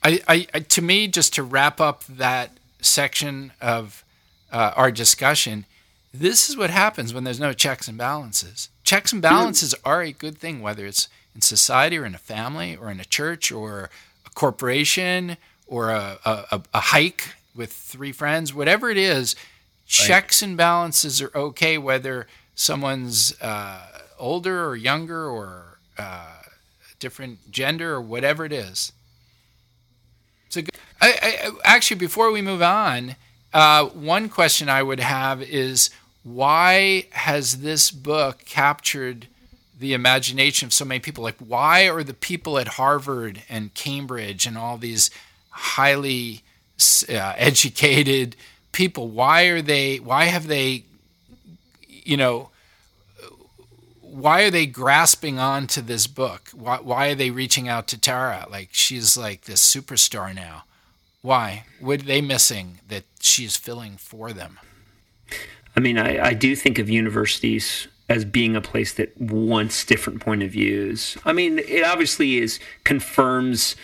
[0.04, 4.04] I, I, to me, just to wrap up that section of
[4.52, 5.66] uh, our discussion,
[6.14, 8.70] this is what happens when there's no checks and balances.
[8.84, 12.76] Checks and balances are a good thing, whether it's in society or in a family
[12.76, 13.90] or in a church or
[14.26, 19.36] a corporation or a, a, a hike with three friends, whatever it is.
[19.92, 22.26] Checks and balances are okay, whether
[22.56, 23.86] someone's uh,
[24.18, 26.44] older or younger or uh,
[27.00, 28.94] different gender or whatever it is.
[30.48, 30.76] It's a good.
[31.02, 33.18] I, I, actually, before we move on,
[33.54, 35.90] uh, one question I would have is
[36.24, 39.28] why has this book captured
[39.78, 41.22] the imagination of so many people?
[41.22, 45.12] Like, why are the people at Harvard and Cambridge and all these
[45.50, 46.44] highly
[47.10, 48.38] uh, educated
[48.72, 49.10] people?
[49.10, 49.98] Why are they?
[49.98, 50.86] Why have they?
[51.88, 52.50] You know,
[54.12, 56.50] why are they grasping on to this book?
[56.54, 58.46] Why, why are they reaching out to Tara?
[58.50, 60.64] Like she's like this superstar now.
[61.22, 61.66] Why?
[61.80, 64.60] What are they missing that she's filling for them?
[65.76, 70.20] I mean, I, I do think of universities as being a place that wants different
[70.20, 71.18] point of views.
[71.24, 73.78] I mean, it obviously is confirms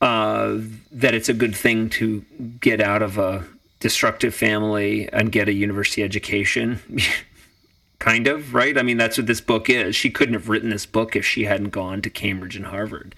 [0.00, 0.56] uh,
[0.90, 2.24] that it's a good thing to
[2.60, 3.44] get out of a
[3.82, 6.80] destructive family and get a university education.
[7.98, 8.78] kind of, right?
[8.78, 9.94] I mean, that's what this book is.
[9.94, 13.14] She couldn't have written this book if she hadn't gone to Cambridge and Harvard.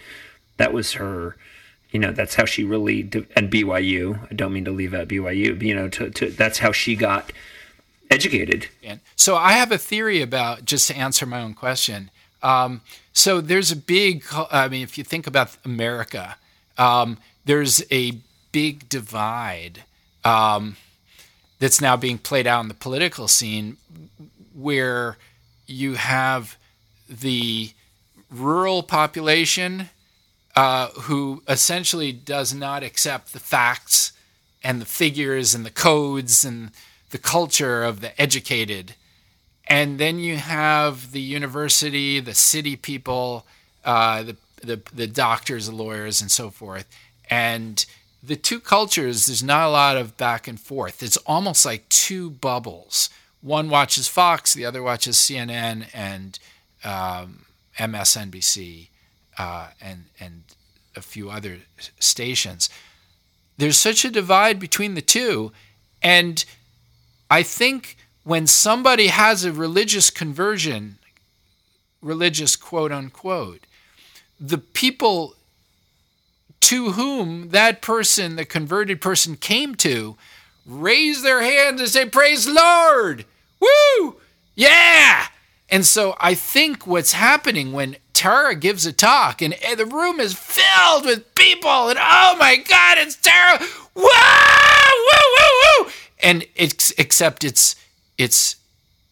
[0.57, 1.37] That was her,
[1.91, 3.01] you know, that's how she really,
[3.37, 4.31] and BYU.
[4.31, 6.97] I don't mean to leave out BYU, but, you know, to, to, that's how she
[6.97, 7.33] got
[8.11, 8.69] educated.
[9.17, 12.11] So I have a theory about, just to answer my own question.
[12.43, 12.81] Um,
[13.13, 16.37] so there's a big, I mean, if you think about America,
[16.77, 18.19] um, there's a
[18.53, 19.85] big divide
[20.25, 20.77] um,
[21.59, 23.77] that's now being played out in the political scene
[24.55, 25.17] where
[25.67, 26.57] you have
[27.09, 27.71] the
[28.31, 29.89] rural population
[30.57, 34.13] uh, who essentially does not accept the facts
[34.63, 36.71] and the figures and the codes and
[37.11, 38.95] the culture of the educated.
[39.67, 43.47] And then you have the university, the city people,
[43.85, 46.87] uh, the, the, the doctors, the lawyers, and so forth.
[47.31, 47.85] And
[48.27, 51.03] the two cultures, there's not a lot of back and forth.
[51.03, 53.11] It's almost like two bubbles.
[53.43, 56.39] One watches Fox, the other watches CNN and
[56.83, 57.45] um,
[57.79, 58.89] MSNBC
[59.39, 60.45] uh, and and
[60.97, 61.59] a few other
[61.99, 62.71] stations.
[63.59, 65.53] There's such a divide between the two,
[66.03, 66.45] and
[67.31, 70.99] I think when somebody has a religious conversion,
[72.01, 73.67] religious quote unquote,
[74.41, 75.35] the people
[76.65, 80.17] to whom that person, the converted person, came to,
[80.65, 83.27] raise their hands and say, Praise Lord!
[83.61, 84.17] Woo!
[84.55, 85.27] Yeah!
[85.69, 90.33] And so I think what's happening when Tara gives a talk and the room is
[90.33, 93.59] filled with people and oh my God, it's Tara!
[93.95, 94.03] Woo!
[94.03, 95.25] Woo!
[95.37, 95.85] Woo!
[95.85, 95.91] Woo!
[96.23, 97.77] And it's except it's
[98.17, 98.57] it's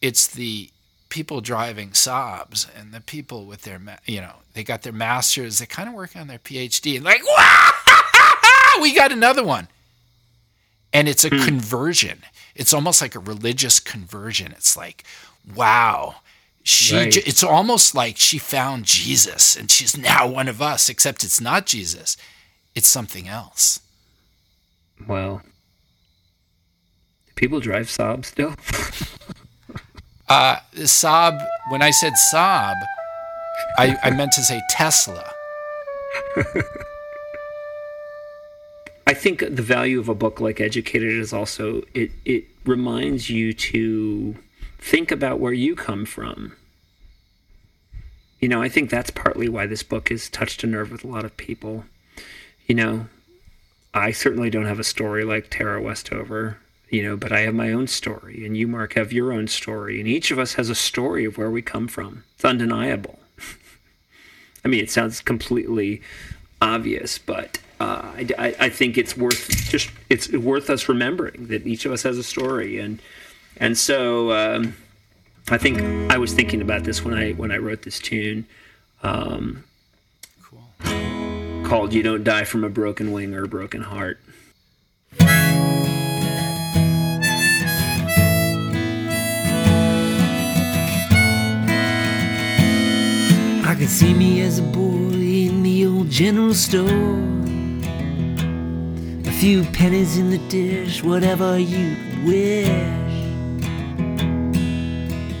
[0.01, 0.71] it's the
[1.09, 5.65] people driving Saabs and the people with their you know they got their masters they
[5.65, 7.71] kind of work on their PhD and like wow
[8.81, 9.67] we got another one.
[10.91, 11.43] And it's a mm.
[11.45, 12.23] conversion.
[12.55, 14.51] It's almost like a religious conversion.
[14.51, 15.03] It's like
[15.55, 16.15] wow
[16.65, 17.27] she right.
[17.27, 21.65] it's almost like she found Jesus and she's now one of us except it's not
[21.65, 22.15] Jesus
[22.73, 23.81] it's something else.
[25.05, 25.41] Well
[27.35, 28.55] people drive Saab still?
[30.29, 32.75] Uh Saab when I said Saab
[33.77, 35.31] I, I meant to say Tesla
[39.05, 43.53] I think the value of a book like Educated is also it it reminds you
[43.53, 44.35] to
[44.79, 46.55] think about where you come from.
[48.39, 51.07] You know, I think that's partly why this book has touched a nerve with a
[51.07, 51.85] lot of people.
[52.67, 53.07] You know,
[53.93, 56.57] I certainly don't have a story like Tara Westover,
[56.89, 59.99] you know, but I have my own story, and you, Mark, have your own story,
[59.99, 62.23] and each of us has a story of where we come from.
[62.35, 63.19] It's undeniable.
[64.65, 66.01] I mean, it sounds completely
[66.61, 71.85] obvious, but uh, I, I, think it's worth just it's worth us remembering that each
[71.85, 73.01] of us has a story, and
[73.57, 74.75] and so um,
[75.49, 78.45] I think I was thinking about this when I when I wrote this tune.
[79.01, 79.65] Um,
[80.43, 80.63] cool.
[81.65, 84.19] Called "You Don't Die from a Broken Wing or a Broken Heart."
[93.73, 95.17] I can see me as a boy
[95.49, 97.17] in the old general store.
[99.25, 102.69] A few pennies in the dish, whatever you wish.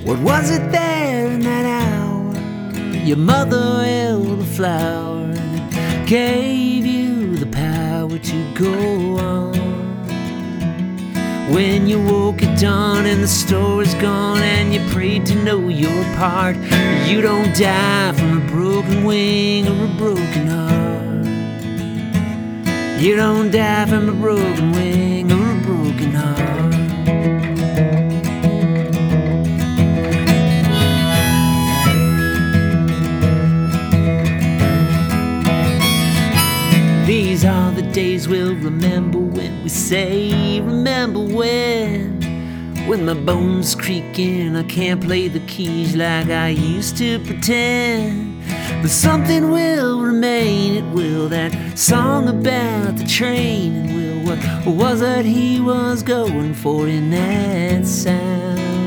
[0.03, 2.33] What was it there in that hour?
[3.05, 5.31] Your mother held a flower
[6.07, 9.72] gave you the power to go on.
[11.51, 15.67] When you woke at dawn and the store is gone and you prayed to know
[15.67, 16.55] your part,
[17.05, 21.25] you don't die from a broken wing or a broken heart.
[23.01, 26.73] You don't die from a broken wing or a broken heart.
[37.05, 42.21] These are the days we'll remember when we say, Remember when?
[42.85, 48.43] When my bones creaking, I can't play the keys like I used to pretend.
[48.81, 51.29] But something will remain, it will.
[51.29, 54.35] That song about the train, and will.
[54.65, 58.82] What was it he was going for in that sound?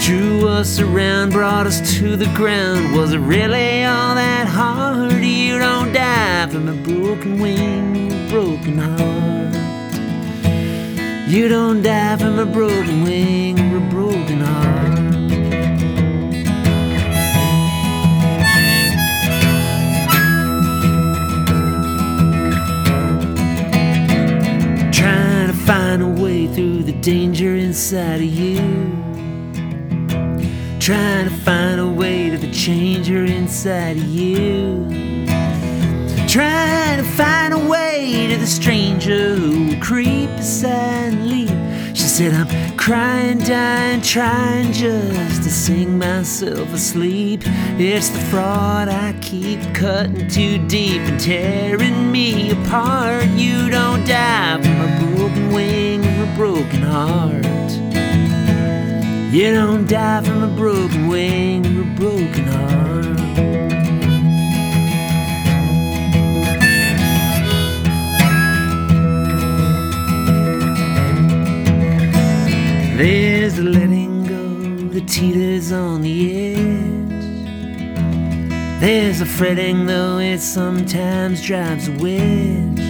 [0.00, 2.96] Drew us around, brought us to the ground.
[2.96, 5.22] Was it really all that hard?
[5.22, 9.54] You don't die from a broken wing, broken heart.
[11.28, 14.98] You don't die from a broken wing or a broken heart.
[24.92, 29.09] Trying to find a way through the danger inside of you.
[30.90, 34.84] Trying to find a way to the changer inside of you.
[36.26, 41.46] Trying to find a way to the stranger who will creep beside and.
[41.94, 47.42] She said, I'm crying, dying, trying just to sing myself asleep.
[47.78, 53.28] It's the fraud I keep cutting too deep and tearing me apart.
[53.28, 57.49] You don't die from a broken wing or a broken heart.
[59.32, 63.16] You don't die from a broken wing or a broken heart.
[72.98, 77.20] There's the letting go the teeters on the edge.
[78.80, 82.80] There's the fretting, though it sometimes drives a wedge.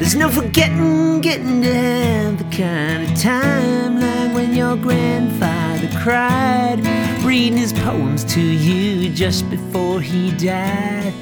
[0.00, 6.80] There's no forgetting getting to have the kind of time when your grandfather cried,
[7.22, 11.14] reading his poems to you just before he died.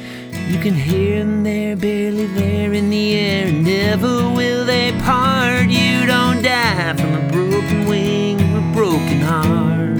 [0.49, 5.69] You can hear them there, barely there in the air, never will they part.
[5.69, 9.99] You don't die from a broken wing or a broken heart.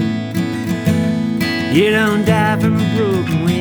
[1.75, 3.60] You don't die from a broken wing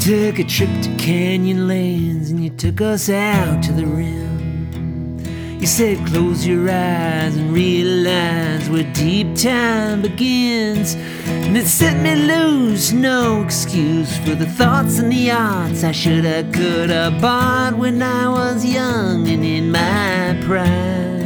[0.00, 5.18] took a trip to Canyonlands and you took us out to the rim.
[5.60, 10.94] You said, close your eyes and realize where deep time begins.
[11.26, 16.24] And it set me loose, no excuse for the thoughts and the arts I should
[16.24, 21.19] have, could have bought when I was young and in my prime.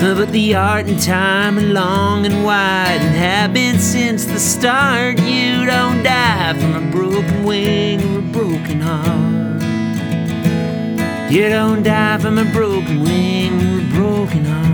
[0.00, 5.20] But the art and time are long and wide and have been since the start.
[5.20, 9.62] You don't die from a broken wing or a broken heart.
[11.30, 14.69] You don't die from a broken wing or a broken heart.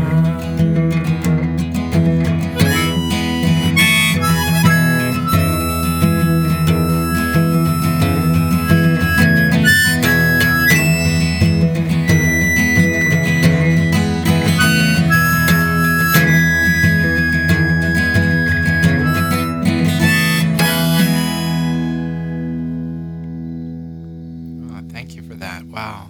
[24.97, 25.63] Thank you for that.
[25.65, 26.09] Wow.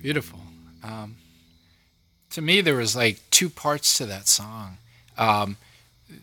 [0.00, 0.40] Beautiful.
[0.82, 1.16] Um,
[2.30, 4.78] to me, there was like two parts to that song.
[5.18, 5.58] Um,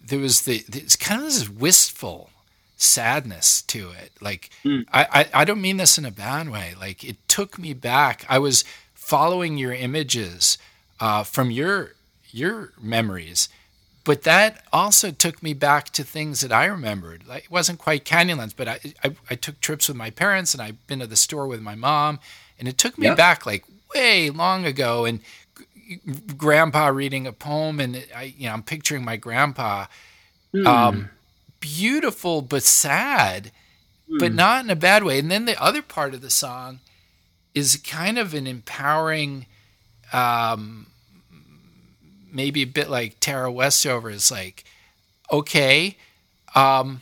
[0.07, 2.31] there was the, it's kind of this wistful
[2.75, 4.11] sadness to it.
[4.19, 4.49] Like,
[4.91, 6.73] I, I, I don't mean this in a bad way.
[6.79, 8.25] Like, it took me back.
[8.27, 8.63] I was
[8.95, 10.57] following your images
[10.99, 11.93] uh, from your
[12.31, 13.47] your memories,
[14.03, 17.27] but that also took me back to things that I remembered.
[17.27, 20.61] Like, it wasn't quite Canyonlands, but I, I I took trips with my parents and
[20.63, 22.19] I've been to the store with my mom,
[22.57, 23.15] and it took me Yeah.
[23.15, 25.05] back like way long ago.
[25.05, 25.19] And
[25.77, 25.99] g-
[26.37, 29.85] grandpa reading a poem, and I you know I'm picturing my grandpa,
[30.65, 31.09] um,
[31.59, 33.51] beautiful but sad,
[34.19, 35.19] but not in a bad way.
[35.19, 36.79] And then the other part of the song
[37.53, 39.45] is kind of an empowering.
[40.13, 40.87] Um,
[42.31, 44.63] maybe a bit like Tara Westover is like,
[45.31, 45.97] okay,
[46.55, 47.01] um,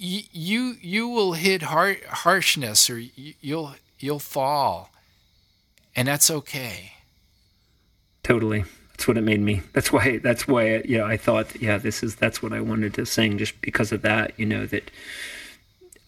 [0.00, 4.90] y- you you will hit har- harshness or y- you'll you'll fall,
[5.96, 6.92] and that's okay.
[8.22, 8.64] Totally.
[8.92, 9.62] That's what it made me.
[9.72, 10.18] That's why.
[10.18, 10.82] That's why.
[10.84, 12.14] You know, I thought, yeah, this is.
[12.16, 14.32] That's what I wanted to sing, just because of that.
[14.38, 14.90] You know that.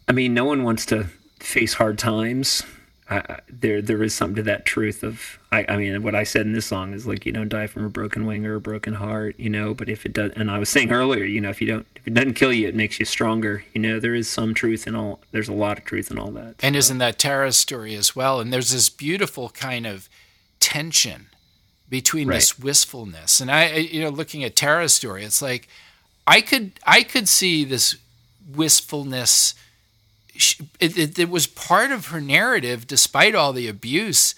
[0.07, 1.07] I mean, no one wants to
[1.39, 2.63] face hard times.
[3.09, 5.37] I, I- there, there is something to that truth of.
[5.51, 7.85] I, I mean, what I said in this song is like, you don't die from
[7.85, 9.35] a broken wing or a broken heart.
[9.39, 11.67] You know, but if it does, and I was saying earlier, you know, if you
[11.67, 13.63] don't, if it doesn't kill you, it makes you stronger.
[13.73, 15.19] You know, there is some truth in all.
[15.31, 16.55] There's a lot of truth in all that.
[16.61, 18.39] And isn't that Tara's story as well?
[18.39, 20.09] And there's this beautiful kind of
[20.59, 21.27] tension
[21.89, 23.39] between this wistfulness.
[23.39, 25.67] And I, I- you know, looking at Tara's story, it's like
[26.27, 27.97] I could, I could see this
[28.55, 29.53] wistfulness.
[30.37, 34.35] Sh- It, it, it was part of her narrative, despite all the abuse,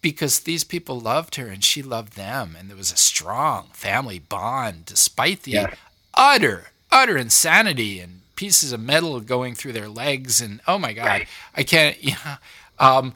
[0.00, 4.18] because these people loved her and she loved them, and there was a strong family
[4.18, 5.74] bond, despite the Yeah.
[6.14, 10.40] utter, utter insanity and pieces of metal going through their legs.
[10.40, 11.28] And oh my God, Right.
[11.54, 12.34] I can't, you know,
[12.78, 13.14] um,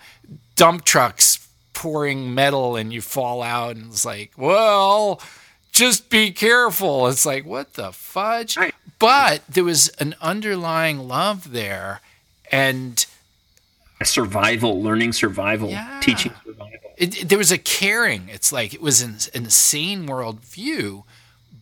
[0.56, 5.20] dump trucks pouring metal and you fall out, and it's like, well,
[5.72, 7.06] just be careful.
[7.08, 8.58] It's like, what the fudge?
[9.02, 12.00] But there was an underlying love there.
[12.52, 13.04] And
[14.04, 15.98] survival, learning survival, Yeah.
[16.00, 16.78] teaching survival.
[16.96, 18.28] it, there was a caring.
[18.28, 21.02] It's like it was an, an insane worldview,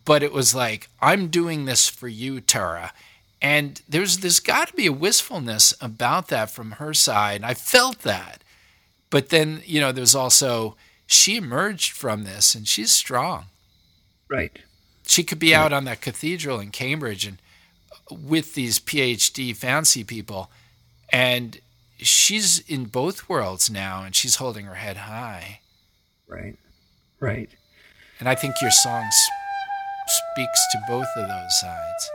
[0.05, 2.93] but it was like I'm doing this for you, Tara.
[3.41, 7.43] And there's there's got to be a wistfulness about that from her side.
[7.43, 8.43] I felt that,
[9.09, 10.75] but then you know there's also
[11.07, 13.45] she emerged from this and she's strong.
[14.29, 14.59] Right.
[15.11, 17.37] She could be out on that cathedral in Cambridge and
[18.09, 20.49] with these PhD fancy people,
[21.11, 21.59] and
[21.97, 25.59] she's in both worlds now, and she's holding her head high.
[26.29, 26.55] Right.
[27.19, 27.49] Right.
[28.21, 29.03] And I think your song
[30.07, 32.11] speaks to both of those sides.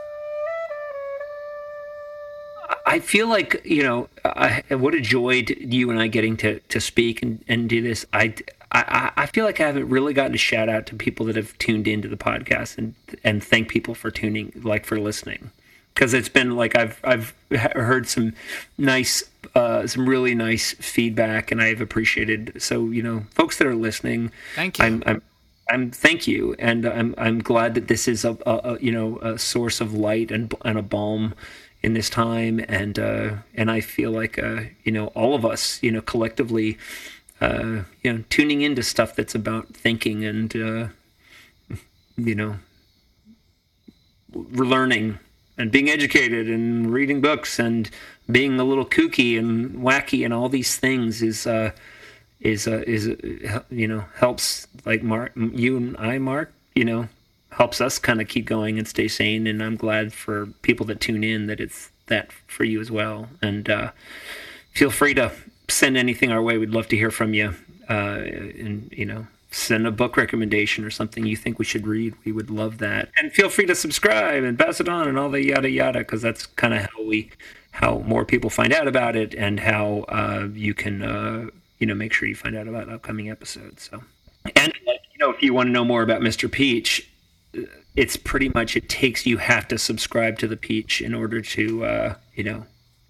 [2.83, 6.61] I feel like you know, I, what a joy to you and I getting to
[6.61, 8.07] to speak and, and do this.
[8.11, 8.33] I,
[8.71, 11.57] I I feel like I haven't really gotten a shout out to people that have
[11.57, 15.51] tuned into the podcast and and thank people for tuning, like for listening,
[15.93, 18.33] because it's been like I've I've heard some
[18.77, 19.23] nice,
[19.55, 22.61] uh, some really nice feedback, and I've appreciated.
[22.61, 24.85] So you know, folks that are listening, Thank you.
[24.85, 25.21] I'm, I'm
[25.69, 29.19] I'm thank you, and I'm I'm glad that this is a, a, a you know
[29.19, 31.33] a source of light and and a balm
[31.81, 35.81] in this time, and uh, and I feel like uh, you know all of us
[35.81, 36.77] you know collectively
[37.41, 40.87] uh, you know tuning into stuff that's about thinking and uh,
[42.17, 42.57] you know
[44.33, 45.19] learning
[45.57, 47.89] and being educated and reading books and
[48.29, 51.71] being a little kooky and wacky and all these things is uh,
[52.39, 57.07] is uh, is uh, you know helps like Mark you and I Mark you know
[57.57, 59.47] helps us kind of keep going and stay sane.
[59.47, 63.27] And I'm glad for people that tune in that it's that for you as well.
[63.41, 63.91] And uh,
[64.73, 65.31] feel free to
[65.69, 67.53] send anything our way we'd love to hear from you
[67.89, 72.13] uh, and you know send a book recommendation or something you think we should read.
[72.25, 73.09] We would love that.
[73.17, 76.21] And feel free to subscribe and pass it on and all the yada yada because
[76.21, 77.31] that's kind of how we
[77.71, 81.49] how more people find out about it and how uh, you can uh,
[81.79, 84.03] you know make sure you find out about upcoming episodes so.
[84.55, 87.09] And you know if you want to know more about mr peach
[87.95, 91.85] it's pretty much it takes you have to subscribe to the peach in order to
[91.85, 92.65] uh, you know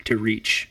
[0.06, 0.70] to reach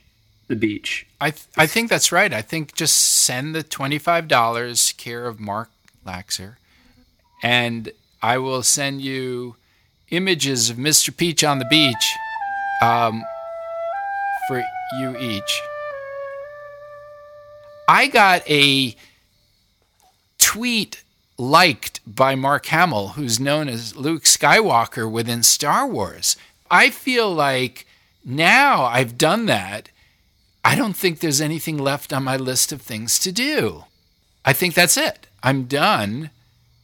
[0.49, 2.33] the beach I th- I think that's right.
[2.33, 5.71] I think just send the twenty five dollars care of Mark
[6.07, 6.57] Laxer,
[7.43, 7.91] and
[8.23, 9.57] I will send you
[10.11, 11.17] images of Mr.
[11.17, 12.15] Peach on the beach,
[12.83, 13.25] um,
[14.47, 14.63] for
[15.01, 15.63] you each.
[17.89, 18.95] I got a
[20.39, 21.03] tweet
[21.39, 26.37] liked by Mark Hamill, who's known as Luke Skywalker within Star Wars.
[26.71, 27.87] I feel like
[28.25, 29.89] now I've done that.
[30.67, 33.85] I don't think there's anything left on my list of things to do.
[34.45, 35.29] I think that's it.
[35.41, 36.31] I'm done,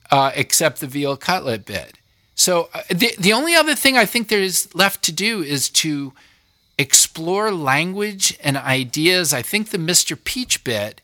[0.08, 1.98] uh, except the veal cutlet bit.
[2.36, 5.68] So uh, the the only other thing I think there is left to do is
[5.70, 6.12] to
[6.78, 9.34] explore language and ideas.
[9.34, 10.16] I think the Mr.
[10.22, 11.00] Peach bit.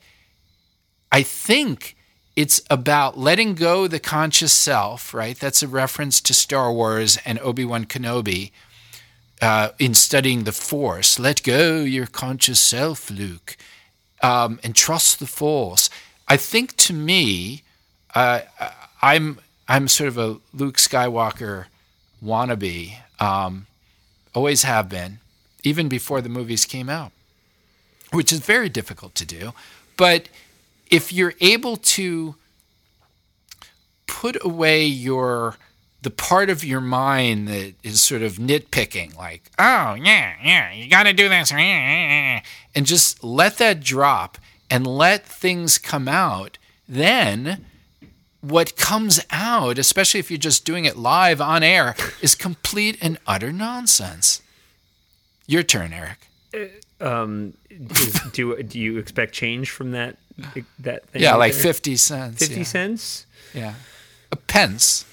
[1.11, 1.97] I think
[2.37, 5.13] it's about letting go the conscious self.
[5.13, 5.37] Right.
[5.37, 8.53] That's a reference to Star Wars and Obi Wan Kenobi
[9.41, 11.19] uh, in studying the Force.
[11.19, 13.57] Let go your conscious self, Luke,
[14.23, 15.91] um, and trust the Force.
[16.27, 17.63] I think to me,
[18.15, 18.41] uh,
[19.03, 21.67] I'm I'm sort of a Luke Skywalker
[22.25, 22.97] wannabe.
[23.21, 23.67] Um,
[24.35, 25.21] always have been,
[25.63, 27.13] even before the movies came out,
[28.13, 29.53] which is very difficult to do.
[29.97, 30.29] But
[30.91, 32.37] if you're able to
[34.07, 35.57] put away your
[36.03, 40.89] the part of your mind that is sort of nitpicking, like, oh, yeah, yeah, you
[40.89, 42.43] got to do this, and
[42.87, 44.39] just let that drop
[44.71, 47.65] and let things come out, then
[48.41, 53.19] what comes out, especially if you're just doing it live on air, is complete and
[53.27, 54.41] utter nonsense.
[55.47, 56.29] Your turn, Eric.
[57.01, 60.17] um is, do do you expect change from that
[60.79, 61.63] that thing Yeah, like there?
[61.63, 62.39] 50 cents.
[62.39, 62.63] 50 yeah.
[62.65, 63.75] cents Yeah.
[64.31, 65.05] A pence.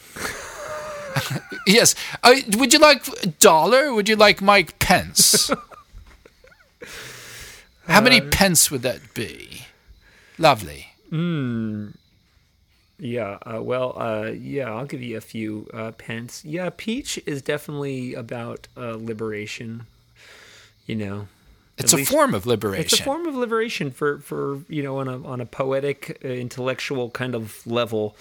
[1.68, 1.96] yes.
[2.24, 3.94] Uh, would you like dollar?
[3.94, 5.50] Would you like Mike Pence?
[7.88, 9.62] How many pence would that be?
[10.40, 10.88] Lovely.
[12.98, 16.44] Yeah, uh, well, uh, yeah, I'll give you a few uh, pence.
[16.46, 19.86] Yeah, Peach is definitely about uh, liberation.
[20.88, 21.28] You know,
[21.78, 22.84] It's a least- form of liberation.
[22.86, 26.28] it's a form of liberation for for you know on a on a poetic, uh,
[26.30, 28.16] intellectual kind of level.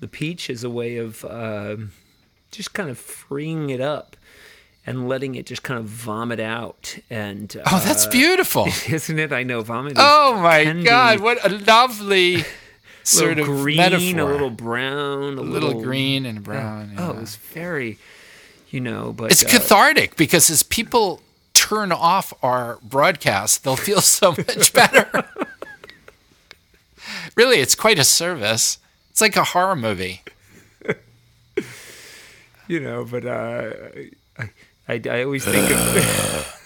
[0.00, 1.92] The peach is a way of um
[2.50, 4.16] just kind of freeing it up
[4.86, 6.98] and letting it just kind of vomit out.
[7.10, 8.66] And uh, oh, that's beautiful.
[8.88, 9.32] isn't it?
[9.32, 9.94] I know vomit.
[9.96, 11.20] Oh my God!
[11.20, 12.44] What a lovely
[13.04, 14.20] sort little of green, metaphor.
[14.20, 16.94] a little brown, a, A little green and brown.
[16.96, 17.16] Oh, yeah.
[17.16, 17.98] it was very,
[18.70, 21.20] you know, but It's uh, cathartic because as people
[21.54, 25.08] turn off our broadcast, they'll feel so much better.
[27.36, 28.78] really, it's quite a service.
[29.10, 30.22] It's like a horror movie.
[32.70, 33.72] You know, but uh,
[34.38, 34.50] I,
[34.88, 36.60] I, I always think of,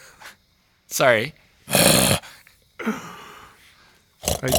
[0.87, 1.33] Sorry.
[1.67, 2.19] I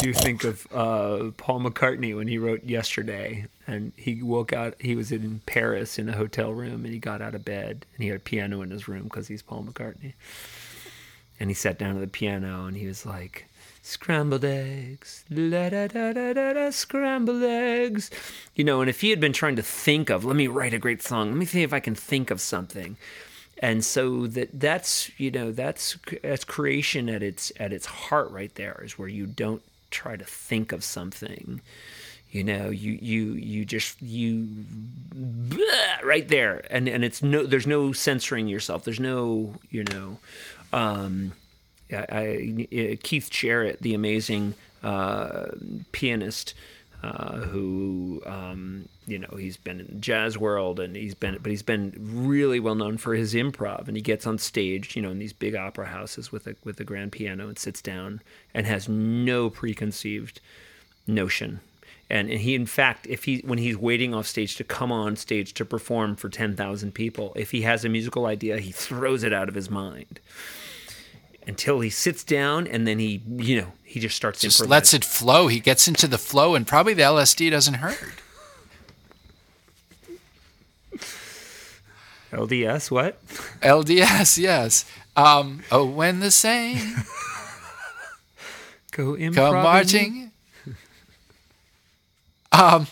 [0.01, 4.75] do think of uh, Paul McCartney when he wrote Yesterday, and he woke out.
[4.81, 8.03] He was in Paris in a hotel room, and he got out of bed, and
[8.03, 10.15] he had a piano in his room because he's Paul McCartney.
[11.39, 13.47] And he sat down to the piano, and he was like,
[13.87, 18.11] "Scrambled eggs, da da da da da, scrambled eggs."
[18.57, 20.79] You know, and if he had been trying to think of, let me write a
[20.79, 21.29] great song.
[21.29, 22.97] Let me see if I can think of something.
[23.59, 28.55] and so that that's you know that's that's creation at its at its heart right
[28.57, 31.61] there is where you don't try to think of something
[32.31, 34.47] you know you you you just you
[36.05, 40.19] right there and and it's no there's no censoring yourself there's no you know
[40.73, 41.33] um
[41.93, 45.47] I, I Keith Jarrett the amazing uh,
[45.93, 46.55] pianist
[47.03, 51.51] uh, who um, you know he's been in the jazz world and he's been but
[51.51, 53.87] he's been really well known for his improv.
[53.87, 56.81] And he gets on stage you know in these big opera houses with a with
[56.81, 58.21] a grand piano and sits down
[58.55, 60.41] and has no preconceived
[61.07, 61.61] notion.
[62.09, 65.17] And, and he in fact if he when he's waiting off stage to come on
[65.17, 69.33] stage to perform for 10,000 people if he has a musical idea he throws it
[69.33, 70.21] out of his mind
[71.47, 75.05] until he sits down and then he you know he just starts Just lets it
[75.05, 75.47] flow.
[75.47, 78.21] He gets into the flow, and probably the LSD doesn't hurt.
[82.33, 83.25] LDS what
[83.63, 84.85] LDS, yes.
[85.17, 87.11] Um, oh, when the saints
[88.91, 90.33] go improv come marching.
[92.53, 92.87] Um,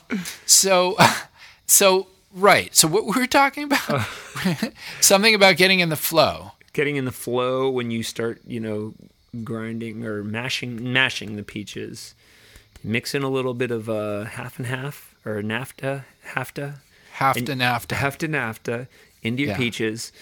[0.46, 0.96] so,
[1.66, 2.74] so right.
[2.74, 4.06] So what we were talking about,
[5.00, 6.52] something about getting in the flow.
[6.74, 8.92] Getting in the flow when you start, you know,
[9.42, 12.14] grinding or mashing mashing the peaches.
[12.84, 16.04] Mix in a little bit of uh, half and half or nafta,
[16.34, 16.74] hafta,
[17.12, 17.94] Have And- to have to.
[17.94, 18.86] half to nafta
[19.22, 19.56] into your Yeah.
[19.56, 20.12] peaches,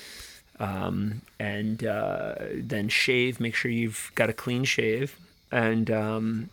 [0.60, 3.40] um, and uh, then shave.
[3.40, 5.16] Make sure you've got a clean shave,
[5.50, 6.50] and um,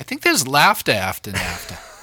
[0.00, 1.78] I think there's laughter after NAFTA.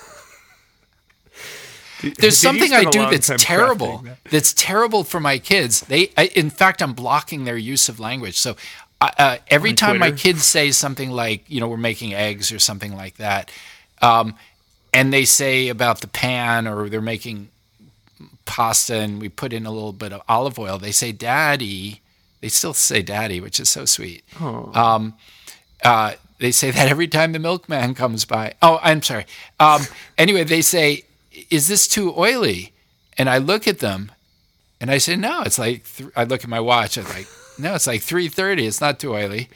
[2.02, 4.00] There's something I do that's terrible.
[4.00, 4.18] that?
[4.30, 5.82] That's terrible for my kids.
[5.82, 8.38] They, I, in fact, I'm blocking their use of language.
[8.38, 8.56] So
[9.00, 12.52] uh, uh, every On time my kids say something like, you know, we're making eggs
[12.52, 13.52] or something like that,
[14.02, 14.36] um,
[14.94, 17.50] and they say about the pan or they're making
[18.46, 22.02] pasta and we put in a little bit of olive oil, they say "daddy."
[22.42, 24.24] They still say "daddy," which is so sweet.
[24.76, 25.14] Um,
[25.84, 28.56] uh, they say that every time the milkman comes by.
[28.62, 29.26] Oh, I'm sorry.
[29.60, 29.84] Um,
[30.18, 31.06] anyway, they say,
[31.50, 32.74] "Is this too oily?"
[33.18, 34.12] And I look at them,
[34.80, 36.10] and I say, "No, it's like." Th-.
[36.16, 36.98] I look at my watch.
[36.98, 37.28] I'm like,
[37.58, 38.66] "No, it's like 3:30.
[38.66, 39.50] It's not too oily."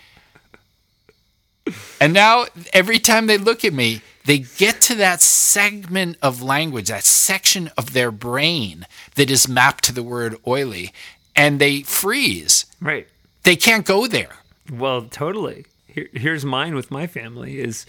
[1.99, 6.89] And now every time they look at me, they get to that segment of language,
[6.89, 10.93] that section of their brain that is mapped to the word oily,
[11.35, 12.65] and they freeze.
[12.79, 13.07] Right.
[13.43, 14.37] They can't go there.
[14.71, 15.65] Well, totally.
[15.87, 17.85] Here, here's mine with my family is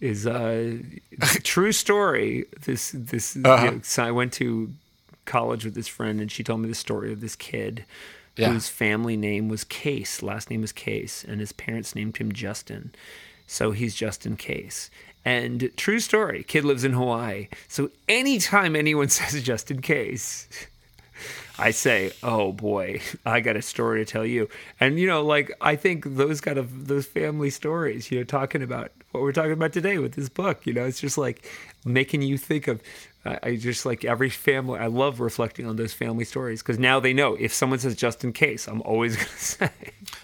[0.00, 0.78] is uh,
[1.20, 2.46] a true story.
[2.64, 3.64] This this you uh-huh.
[3.70, 4.72] know, so I went to
[5.24, 7.84] college with this friend and she told me the story of this kid
[8.36, 8.48] Yeah.
[8.52, 12.92] whose family name was Case, last name was Case, and his parents named him Justin.
[13.46, 14.90] So he's Justin Case.
[15.24, 17.48] And true story, kid lives in Hawaii.
[17.66, 20.48] So anytime anyone says Justin Case,
[21.58, 25.52] I say, "Oh boy, I got a story to tell you." And you know, like
[25.60, 29.52] I think those kind of those family stories, you know, talking about what we're talking
[29.52, 31.48] about today with this book, you know, it's just like
[31.84, 32.82] making you think of.
[33.24, 34.78] I I just like every family.
[34.78, 38.22] I love reflecting on those family stories because now they know if someone says just
[38.22, 39.70] in case, I'm always going to say.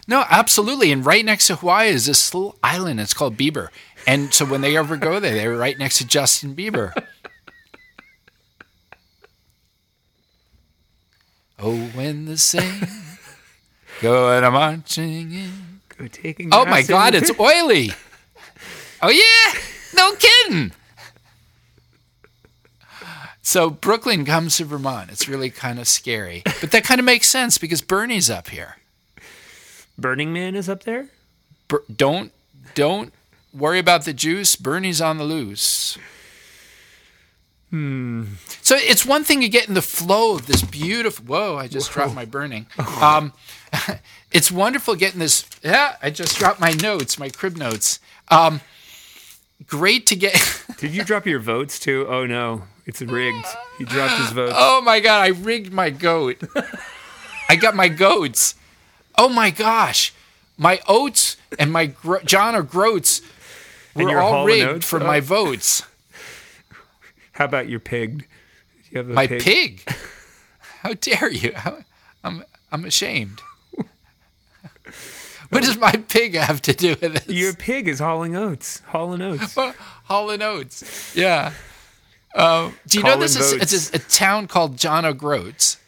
[0.06, 0.92] No, absolutely.
[0.92, 3.00] And right next to Hawaii is this little island.
[3.00, 3.68] It's called Bieber.
[4.06, 6.92] And so when they ever go there, they're right next to Justin Bieber.
[11.58, 12.92] oh, when the saints
[14.02, 15.80] go and I'm marching in.
[15.96, 16.50] Go taking.
[16.52, 17.92] Oh my God, it's oily.
[19.06, 19.60] Oh yeah,
[19.94, 20.72] no kidding.
[23.42, 25.10] So Brooklyn comes to Vermont.
[25.10, 28.78] It's really kind of scary, but that kind of makes sense because Bernie's up here.
[29.98, 31.08] Burning Man is up there.
[31.68, 32.32] Ber- don't
[32.74, 33.12] don't
[33.52, 34.56] worry about the juice.
[34.56, 35.98] Bernie's on the loose.
[37.68, 38.24] Hmm.
[38.62, 41.26] So it's one thing to get in the flow of this beautiful.
[41.26, 41.58] Whoa!
[41.58, 42.68] I just dropped my burning.
[43.02, 43.34] Um,
[44.32, 45.44] it's wonderful getting this.
[45.62, 48.00] Yeah, I just dropped my notes, my crib notes.
[48.28, 48.62] Um,
[49.66, 50.34] great to get.
[50.78, 52.06] Did you drop your votes too?
[52.08, 53.46] Oh no, it's rigged.
[53.78, 54.54] He dropped his votes.
[54.56, 55.22] oh my god!
[55.22, 56.42] I rigged my goat.
[57.48, 58.54] I got my goats.
[59.16, 60.12] Oh my gosh!
[60.58, 63.20] My oats and my gro- John or groats
[63.94, 65.06] And were all rigged for Oh.
[65.06, 65.82] my votes.
[67.32, 68.26] How about your pig?
[68.90, 69.82] You have a My pig.
[70.82, 71.52] How dare you?
[71.54, 71.78] How-
[72.22, 73.40] I'm I'm ashamed.
[75.50, 77.28] What does my pig have to do with this?
[77.28, 78.80] Your pig is hauling oats.
[78.86, 79.54] Hauling oats.
[79.54, 81.14] Hall oats.
[81.16, 81.52] Yeah.
[82.34, 85.78] Uh, do you know this is it's a, town called John O'Groats?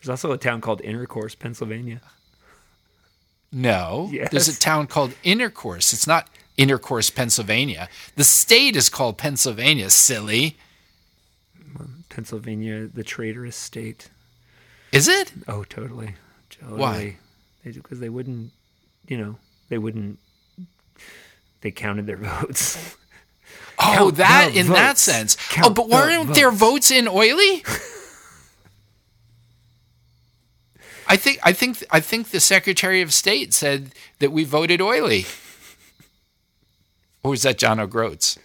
[0.00, 2.00] There's also a town called Intercourse, Pennsylvania.
[3.52, 4.08] No.
[4.12, 4.30] Yes.
[4.30, 5.92] There's a town called Intercourse.
[5.92, 7.88] It's not Intercourse, Pennsylvania.
[8.16, 10.56] The state is called Pennsylvania, silly.
[12.08, 14.10] Pennsylvania, the traitorous state.
[14.90, 15.32] Is it?
[15.46, 16.14] Oh, totally.
[16.50, 16.80] totally.
[16.80, 17.16] Why?
[17.62, 18.50] Because they wouldn't,
[19.08, 19.36] you know,
[19.68, 20.18] they wouldn't.
[21.62, 22.96] They counted their votes.
[23.80, 25.02] Oh, Count that the in that votes.
[25.02, 25.36] sense.
[25.62, 26.88] oh, but weren't there votes.
[26.88, 27.62] votes in oily?
[31.10, 35.24] I think I think I think the Secretary of State said that we voted oily.
[37.22, 38.38] Or was that John O'Groats?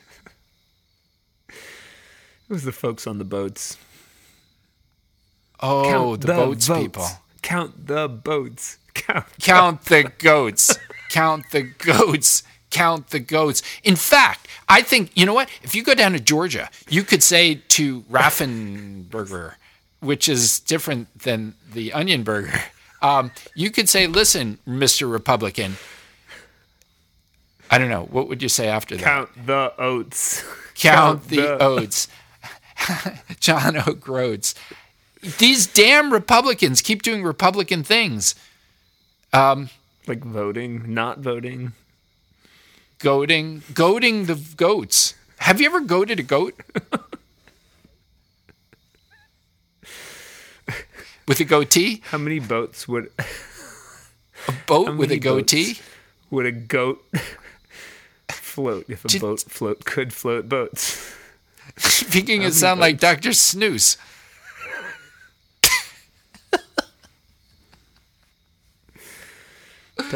[1.49, 1.53] It
[2.49, 3.77] was the folks on the boats.
[5.59, 6.81] Oh, Count the, boats votes.
[6.83, 7.07] people.
[7.41, 8.77] Count the boats.
[9.07, 9.25] Count.
[9.39, 10.77] Count the goats.
[11.09, 12.43] Count the goats.
[12.69, 13.61] Count the goats.
[13.83, 15.49] In fact, I think, you know what?
[15.61, 19.55] If you go down to Georgia, you could say to Raffenberger,
[19.99, 22.59] which is different than the onion burger,
[23.01, 25.11] um, you could say, listen, Mr.
[25.11, 25.77] Republican.
[27.69, 28.05] I don't know.
[28.05, 29.03] What would you say after that?
[29.03, 30.43] Count the oats.
[30.75, 32.07] Count the oats.
[33.39, 34.55] John O'Groats.
[35.37, 38.35] These damn Republicans keep doing Republican things.
[39.33, 39.69] Um,
[40.07, 41.73] like voting, not voting.
[42.99, 45.15] goading goading the goats.
[45.39, 46.53] Have you ever goaded a goat?
[51.27, 52.01] with a goatee?
[52.05, 53.11] How many boats would
[54.47, 55.79] A boat with a goatee?
[56.29, 57.03] would a goat
[58.31, 61.11] float if a Did- boat float could float boats?
[61.77, 63.33] Speaking it sound like Dr.
[63.33, 63.97] Snooze.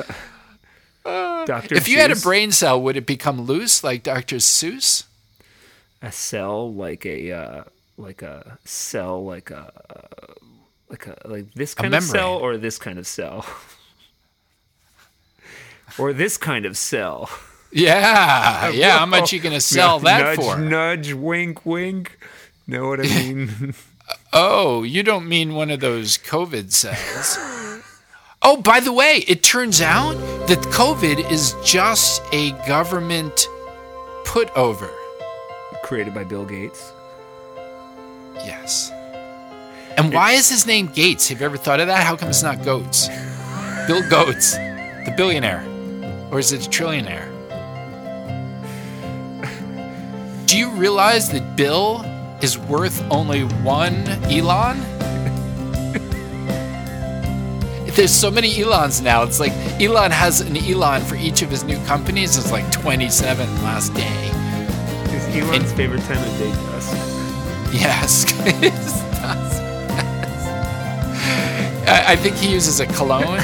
[1.03, 4.37] Doctor, If you had a brain cell, would it become loose like Dr.
[4.37, 5.05] Seuss?
[6.01, 7.63] a cell like a uh,
[7.97, 10.33] like a cell like a uh,
[10.89, 13.45] like a like this kind of cell or this kind of cell
[15.97, 17.29] or this kind of cell.
[17.71, 18.99] Yeah, yeah.
[18.99, 20.57] How much you gonna sell that nudge, for?
[20.57, 22.17] Nudge, wink, wink.
[22.67, 23.73] Know what I mean?
[24.33, 27.37] Oh, you don't mean one of those COVID cells.
[28.47, 30.13] Oh, by the way, it turns out
[30.47, 33.45] that COVID is just a government
[34.23, 34.89] put over.
[35.83, 36.93] Created by Bill Gates.
[38.35, 38.89] Yes.
[39.97, 41.27] And why is his name Gates?
[41.27, 42.05] Have you ever thought of that?
[42.05, 43.09] How come it's not Goats?
[43.85, 45.65] Bill Goats, the billionaire.
[46.31, 47.27] Or is it a trillionaire?
[50.45, 52.01] Do you realize that Bill
[52.41, 54.96] is worth only one Elon?
[57.97, 59.23] There's so many Elons now.
[59.23, 62.37] It's like Elon has an Elon for each of his new companies.
[62.37, 64.05] It's like 27 last day.
[65.15, 66.93] Is Elon's favorite time of day dusk?
[67.73, 68.31] Yes.
[69.19, 69.59] Nuts.
[71.89, 73.23] I, I think he uses a cologne.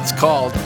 [0.00, 0.52] it's called.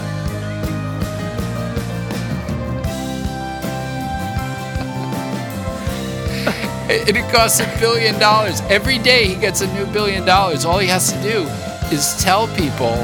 [6.89, 8.61] And it costs a billion dollars.
[8.69, 10.67] Every day he gets a new billion dollars.
[10.67, 11.49] All he has to do
[11.93, 12.97] is tell people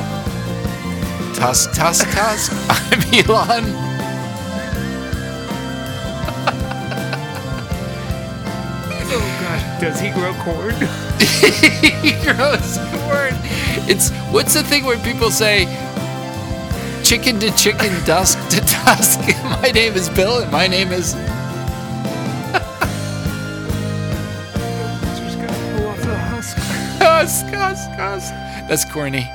[1.35, 2.53] Tusk, tusk, tusk.
[2.69, 3.65] I'm Elon.
[9.15, 9.81] Oh God!
[9.81, 10.75] Does he grow corn?
[12.01, 13.35] he grows corn.
[13.91, 15.65] It's what's the thing where people say
[17.03, 19.19] chicken to chicken, dusk to dusk.
[19.63, 21.15] my name is Bill, and my name is.
[25.19, 26.57] Just gotta pull off the husk.
[27.01, 28.42] Husk, husk, husk.
[28.67, 29.31] That's corny.